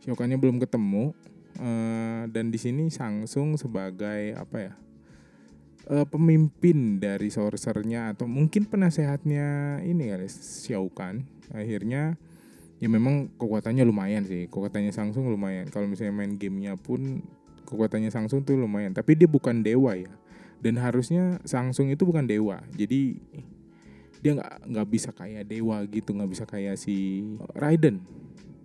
Shokannya 0.07 0.39
belum 0.39 0.63
ketemu 0.63 1.11
uh, 1.59 2.23
dan 2.31 2.47
di 2.47 2.55
sini 2.55 2.87
Samsung 2.87 3.59
sebagai 3.59 4.31
apa 4.39 4.57
ya? 4.71 4.73
Uh, 5.91 6.07
pemimpin 6.07 7.03
dari 7.03 7.27
sorcerernya 7.27 8.15
atau 8.15 8.23
mungkin 8.23 8.63
penasehatnya 8.71 9.83
ini 9.83 10.15
kali 10.15 10.31
Xiao 10.31 10.87
Kahn. 10.95 11.27
Akhirnya 11.51 12.15
ya 12.79 12.87
memang 12.87 13.35
kekuatannya 13.35 13.83
lumayan 13.83 14.23
sih. 14.23 14.47
Kekuatannya 14.47 14.95
Samsung 14.95 15.27
lumayan. 15.27 15.67
Kalau 15.67 15.91
misalnya 15.91 16.15
main 16.15 16.39
gamenya 16.39 16.79
pun 16.79 17.19
kekuatannya 17.67 18.15
Samsung 18.15 18.47
tuh 18.47 18.55
lumayan. 18.55 18.95
Tapi 18.95 19.19
dia 19.19 19.27
bukan 19.27 19.59
dewa 19.59 19.99
ya. 19.99 20.07
Dan 20.63 20.79
harusnya 20.79 21.43
Samsung 21.43 21.91
itu 21.91 22.07
bukan 22.07 22.23
dewa. 22.29 22.63
Jadi 22.73 23.19
dia 24.21 24.37
nggak 24.37 24.53
nggak 24.69 24.87
bisa 24.87 25.09
kayak 25.09 25.49
dewa 25.49 25.81
gitu 25.89 26.13
nggak 26.13 26.29
bisa 26.29 26.45
kayak 26.45 26.77
si 26.77 27.25
Raiden. 27.57 28.01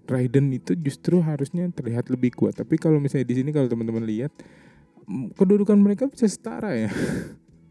Raiden 0.07 0.53
itu 0.55 0.77
justru 0.79 1.19
harusnya 1.25 1.66
terlihat 1.73 2.12
lebih 2.12 2.37
kuat. 2.37 2.55
Tapi 2.55 2.79
kalau 2.79 3.01
misalnya 3.03 3.27
di 3.27 3.35
sini 3.42 3.51
kalau 3.51 3.66
teman-teman 3.66 4.05
lihat 4.05 4.31
kedudukan 5.35 5.81
mereka 5.81 6.07
bisa 6.07 6.29
setara 6.29 6.77
ya. 6.77 6.92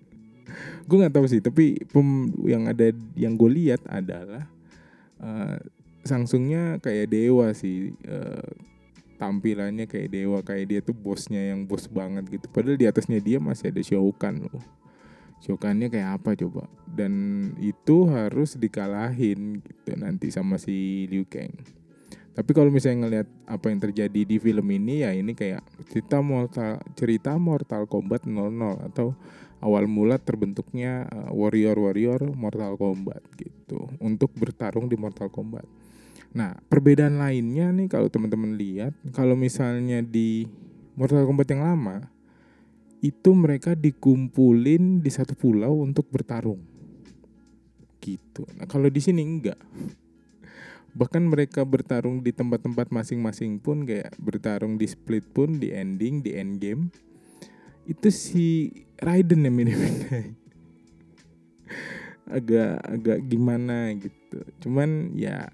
Gue 0.89 1.01
nggak 1.01 1.15
tahu 1.17 1.25
sih 1.25 1.41
tapi 1.41 1.81
pem, 1.89 2.29
yang 2.45 2.69
ada 2.69 2.93
yang 3.17 3.33
gue 3.33 3.49
lihat 3.49 3.81
adalah 3.89 4.45
uh, 5.17 5.57
Samsungnya 6.05 6.77
kayak 6.85 7.09
dewa 7.09 7.49
sih. 7.57 7.93
Uh, 8.05 8.45
tampilannya 9.15 9.87
kayak 9.87 10.11
dewa 10.11 10.43
kayak 10.43 10.65
dia 10.67 10.79
tuh 10.83 10.91
bosnya 10.91 11.39
yang 11.39 11.65
bos 11.65 11.89
banget 11.89 12.27
gitu. 12.29 12.45
Padahal 12.51 12.77
di 12.77 12.85
atasnya 12.85 13.17
dia 13.23 13.41
masih 13.41 13.71
ada 13.73 13.81
Shao 13.81 14.11
Kahn 14.13 14.45
loh 14.45 14.84
Shokannya 15.43 15.91
kayak 15.91 16.21
apa 16.21 16.33
coba 16.39 16.65
dan 16.95 17.13
itu 17.59 18.07
harus 18.07 18.55
dikalahin 18.55 19.59
gitu 19.61 19.99
nanti 19.99 20.31
sama 20.31 20.55
si 20.55 21.05
Liu 21.11 21.27
Kang 21.27 21.51
tapi 22.35 22.51
kalau 22.51 22.67
misalnya 22.67 23.07
ngelihat 23.07 23.27
apa 23.47 23.71
yang 23.71 23.79
terjadi 23.79 24.21
di 24.27 24.35
film 24.43 24.67
ini 24.67 25.07
ya 25.07 25.15
ini 25.15 25.31
kayak 25.31 25.63
cerita 25.87 26.19
mortal 26.19 26.83
cerita 26.91 27.39
Mortal 27.39 27.87
Kombat 27.87 28.27
00 28.27 28.91
atau 28.91 29.15
awal 29.63 29.87
mula 29.87 30.19
terbentuknya 30.19 31.07
warrior-warrior 31.31 32.35
Mortal 32.35 32.75
Kombat 32.75 33.23
gitu 33.39 33.87
untuk 34.03 34.35
bertarung 34.35 34.91
di 34.91 34.99
Mortal 34.99 35.31
Kombat. 35.31 35.63
Nah, 36.35 36.59
perbedaan 36.67 37.15
lainnya 37.15 37.71
nih 37.71 37.87
kalau 37.87 38.11
teman-teman 38.11 38.59
lihat 38.59 38.91
kalau 39.15 39.39
misalnya 39.39 40.03
di 40.03 40.43
Mortal 40.99 41.23
Kombat 41.23 41.47
yang 41.55 41.63
lama 41.63 42.11
itu 43.05 43.29
mereka 43.37 43.77
dikumpulin 43.77 45.05
di 45.05 45.11
satu 45.13 45.37
pulau 45.37 45.85
untuk 45.85 46.09
bertarung. 46.09 46.57
Gitu. 48.01 48.49
Nah, 48.57 48.65
kalau 48.65 48.89
di 48.89 48.97
sini 48.97 49.21
enggak. 49.21 49.61
Bahkan 50.95 51.27
mereka 51.27 51.61
bertarung 51.67 52.23
di 52.23 52.31
tempat-tempat 52.31 52.89
masing-masing 52.89 53.59
pun 53.59 53.83
kayak 53.83 54.15
bertarung 54.17 54.79
di 54.79 54.87
split 54.87 55.27
pun 55.35 55.59
di 55.61 55.69
ending, 55.69 56.23
di 56.23 56.33
end 56.33 56.57
game. 56.57 56.87
Itu 57.85 58.09
si 58.09 58.71
Raiden 58.97 59.45
yang 59.45 59.53
mirip 59.53 59.77
agak 62.25 62.81
agak 62.81 63.19
gimana 63.27 63.93
gitu. 63.99 64.39
Cuman 64.65 65.13
ya 65.13 65.45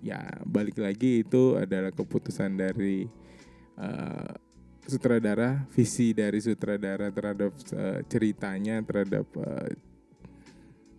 ya 0.00 0.22
balik 0.48 0.80
lagi 0.80 1.26
itu 1.26 1.60
adalah 1.60 1.92
keputusan 1.92 2.56
dari 2.56 3.04
uh, 3.76 4.32
sutradara 4.90 5.64
visi 5.70 6.10
dari 6.10 6.42
sutradara 6.42 7.14
terhadap 7.14 7.54
uh, 7.72 8.02
ceritanya 8.10 8.82
terhadap 8.82 9.26
uh, 9.38 9.70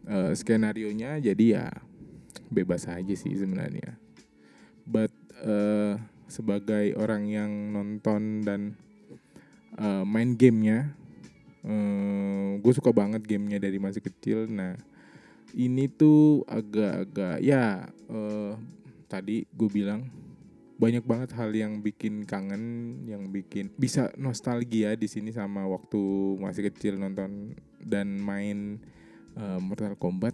uh, 0.08 0.32
skenario 0.32 0.88
nya 0.96 1.20
jadi 1.20 1.46
ya 1.60 1.68
bebas 2.48 2.88
aja 2.88 3.16
sih 3.16 3.36
sebenarnya. 3.36 4.00
But 4.88 5.12
uh, 5.44 6.00
sebagai 6.32 6.96
orang 6.96 7.28
yang 7.28 7.52
nonton 7.76 8.44
dan 8.48 8.62
uh, 9.76 10.08
main 10.08 10.36
gamenya 10.40 10.96
uh, 11.68 12.56
gue 12.60 12.74
suka 12.76 12.96
banget 12.96 13.28
gamenya 13.28 13.60
dari 13.60 13.78
masih 13.80 14.04
kecil. 14.04 14.48
Nah 14.48 14.80
ini 15.52 15.92
tuh 15.92 16.48
agak-agak 16.48 17.44
ya 17.44 17.92
uh, 18.08 18.56
tadi 19.12 19.44
gue 19.52 19.70
bilang 19.72 20.08
banyak 20.82 21.06
banget 21.06 21.38
hal 21.38 21.54
yang 21.54 21.86
bikin 21.86 22.26
kangen, 22.26 23.06
yang 23.06 23.30
bikin 23.30 23.70
bisa 23.78 24.10
nostalgia 24.18 24.98
di 24.98 25.06
sini 25.06 25.30
sama 25.30 25.70
waktu 25.70 26.02
masih 26.42 26.74
kecil 26.74 26.98
nonton 26.98 27.54
dan 27.78 28.18
main 28.18 28.82
uh, 29.38 29.62
Mortal 29.62 29.94
Kombat. 29.94 30.34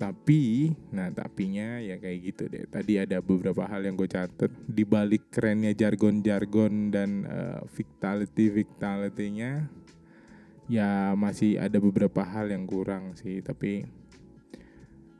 Tapi, 0.00 0.72
nah 0.96 1.12
tapinya 1.12 1.76
ya 1.76 2.00
kayak 2.00 2.18
gitu 2.24 2.48
deh. 2.48 2.64
Tadi 2.72 2.96
ada 2.96 3.20
beberapa 3.20 3.68
hal 3.68 3.84
yang 3.84 4.00
gue 4.00 4.08
catet 4.08 4.48
di 4.64 4.80
balik 4.80 5.28
kerennya 5.28 5.76
jargon-jargon 5.76 6.88
dan 6.88 7.28
uh, 7.28 7.60
vitality 7.68 8.48
vitality-nya 8.48 9.68
ya 10.72 11.12
masih 11.12 11.60
ada 11.60 11.76
beberapa 11.76 12.24
hal 12.24 12.48
yang 12.48 12.64
kurang 12.64 13.12
sih. 13.12 13.44
Tapi 13.44 13.84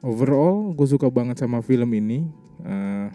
overall 0.00 0.72
gue 0.72 0.88
suka 0.88 1.12
banget 1.12 1.44
sama 1.44 1.60
film 1.60 1.92
ini. 1.92 2.24
Uh, 2.64 3.12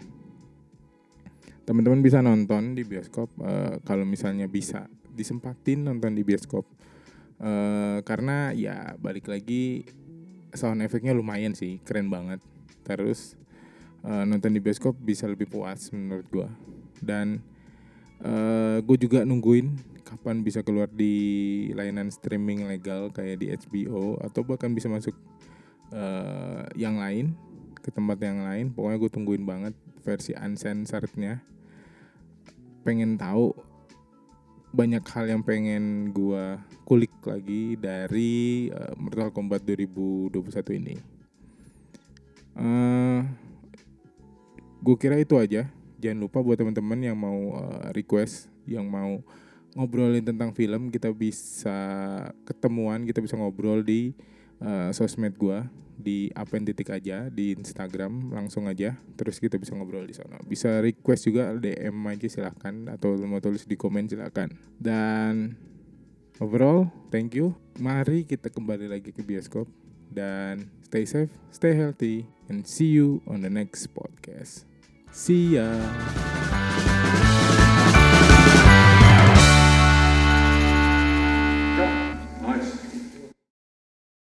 teman-teman 1.66 1.98
bisa 1.98 2.22
nonton 2.22 2.78
di 2.78 2.86
bioskop 2.86 3.26
uh, 3.42 3.82
kalau 3.82 4.06
misalnya 4.06 4.46
bisa 4.46 4.86
disempatin 5.12 5.90
nonton 5.90 6.14
di 6.14 6.22
bioskop. 6.22 6.64
Uh, 7.36 8.00
karena 8.08 8.56
ya 8.56 8.96
balik 8.96 9.28
lagi 9.28 9.84
sound 10.56 10.80
efeknya 10.80 11.12
lumayan 11.12 11.52
sih 11.52 11.82
keren 11.82 12.08
banget. 12.08 12.38
Terus 12.86 13.34
uh, 14.06 14.22
nonton 14.22 14.54
di 14.54 14.62
bioskop 14.62 14.94
bisa 14.94 15.26
lebih 15.26 15.50
puas 15.50 15.90
menurut 15.90 16.24
gue 16.30 16.48
dan 17.02 17.42
uh, 18.22 18.78
gue 18.80 18.96
juga 18.96 19.26
nungguin 19.26 19.98
kapan 20.06 20.46
bisa 20.46 20.62
keluar 20.62 20.86
di 20.86 21.66
layanan 21.74 22.14
streaming 22.14 22.70
legal 22.70 23.10
kayak 23.10 23.42
di 23.42 23.50
HBO 23.50 24.22
atau 24.22 24.46
bahkan 24.46 24.70
bisa 24.70 24.86
masuk 24.86 25.18
uh, 25.90 26.62
yang 26.78 27.02
lain 27.02 27.34
ke 27.82 27.90
tempat 27.90 28.22
yang 28.22 28.46
lain. 28.46 28.70
Pokoknya 28.70 28.98
gue 29.02 29.10
tungguin 29.10 29.42
banget 29.42 29.74
versi 30.06 30.30
uncensorednya 30.38 31.55
pengen 32.86 33.18
tahu 33.18 33.50
banyak 34.70 35.02
hal 35.10 35.26
yang 35.26 35.42
pengen 35.42 36.14
gue 36.14 36.54
kulik 36.86 37.10
lagi 37.26 37.74
dari 37.74 38.70
uh, 38.70 38.94
Mortal 38.94 39.34
Kombat 39.34 39.66
2021 39.66 40.78
ini. 40.78 40.94
Uh, 42.54 43.26
gue 44.78 44.96
kira 45.02 45.18
itu 45.18 45.34
aja. 45.34 45.66
Jangan 45.98 46.18
lupa 46.22 46.38
buat 46.46 46.54
teman-teman 46.62 47.02
yang 47.02 47.18
mau 47.18 47.58
uh, 47.58 47.90
request 47.90 48.46
yang 48.70 48.86
mau 48.86 49.18
ngobrolin 49.74 50.22
tentang 50.22 50.54
film 50.54 50.88
kita 50.88 51.10
bisa 51.10 51.78
ketemuan 52.46 53.04
kita 53.04 53.18
bisa 53.20 53.36
ngobrol 53.36 53.82
di 53.82 54.14
uh, 54.62 54.90
sosmed 54.92 55.36
gue 55.36 55.58
di 55.96 56.28
apen 56.36 56.68
titik 56.68 56.92
aja 56.92 57.32
di 57.32 57.56
Instagram 57.56 58.30
langsung 58.30 58.68
aja. 58.68 58.94
Terus 59.16 59.40
kita 59.40 59.56
bisa 59.56 59.72
ngobrol 59.72 60.04
di 60.04 60.14
sana. 60.14 60.36
Bisa 60.44 60.78
request 60.84 61.26
juga 61.26 61.56
DM 61.56 61.96
aja 62.06 62.28
silahkan 62.28 62.92
atau 62.92 63.16
mau 63.24 63.40
tulis 63.40 63.64
di 63.64 63.74
komen 63.74 64.06
silahkan 64.06 64.52
dan 64.76 65.56
overall 66.38 66.92
thank 67.08 67.32
you. 67.32 67.56
Mari 67.80 68.28
kita 68.28 68.52
kembali 68.52 68.92
lagi 68.92 69.10
ke 69.10 69.24
bioskop. 69.24 69.66
Dan 70.06 70.70
stay 70.86 71.02
safe 71.02 71.34
stay 71.50 71.74
healthy 71.74 72.24
and 72.46 72.62
see 72.64 72.88
you 72.88 73.20
on 73.26 73.42
the 73.42 73.50
next 73.50 73.90
podcast. 73.90 74.64
See 75.10 75.58
ya. 75.58 75.66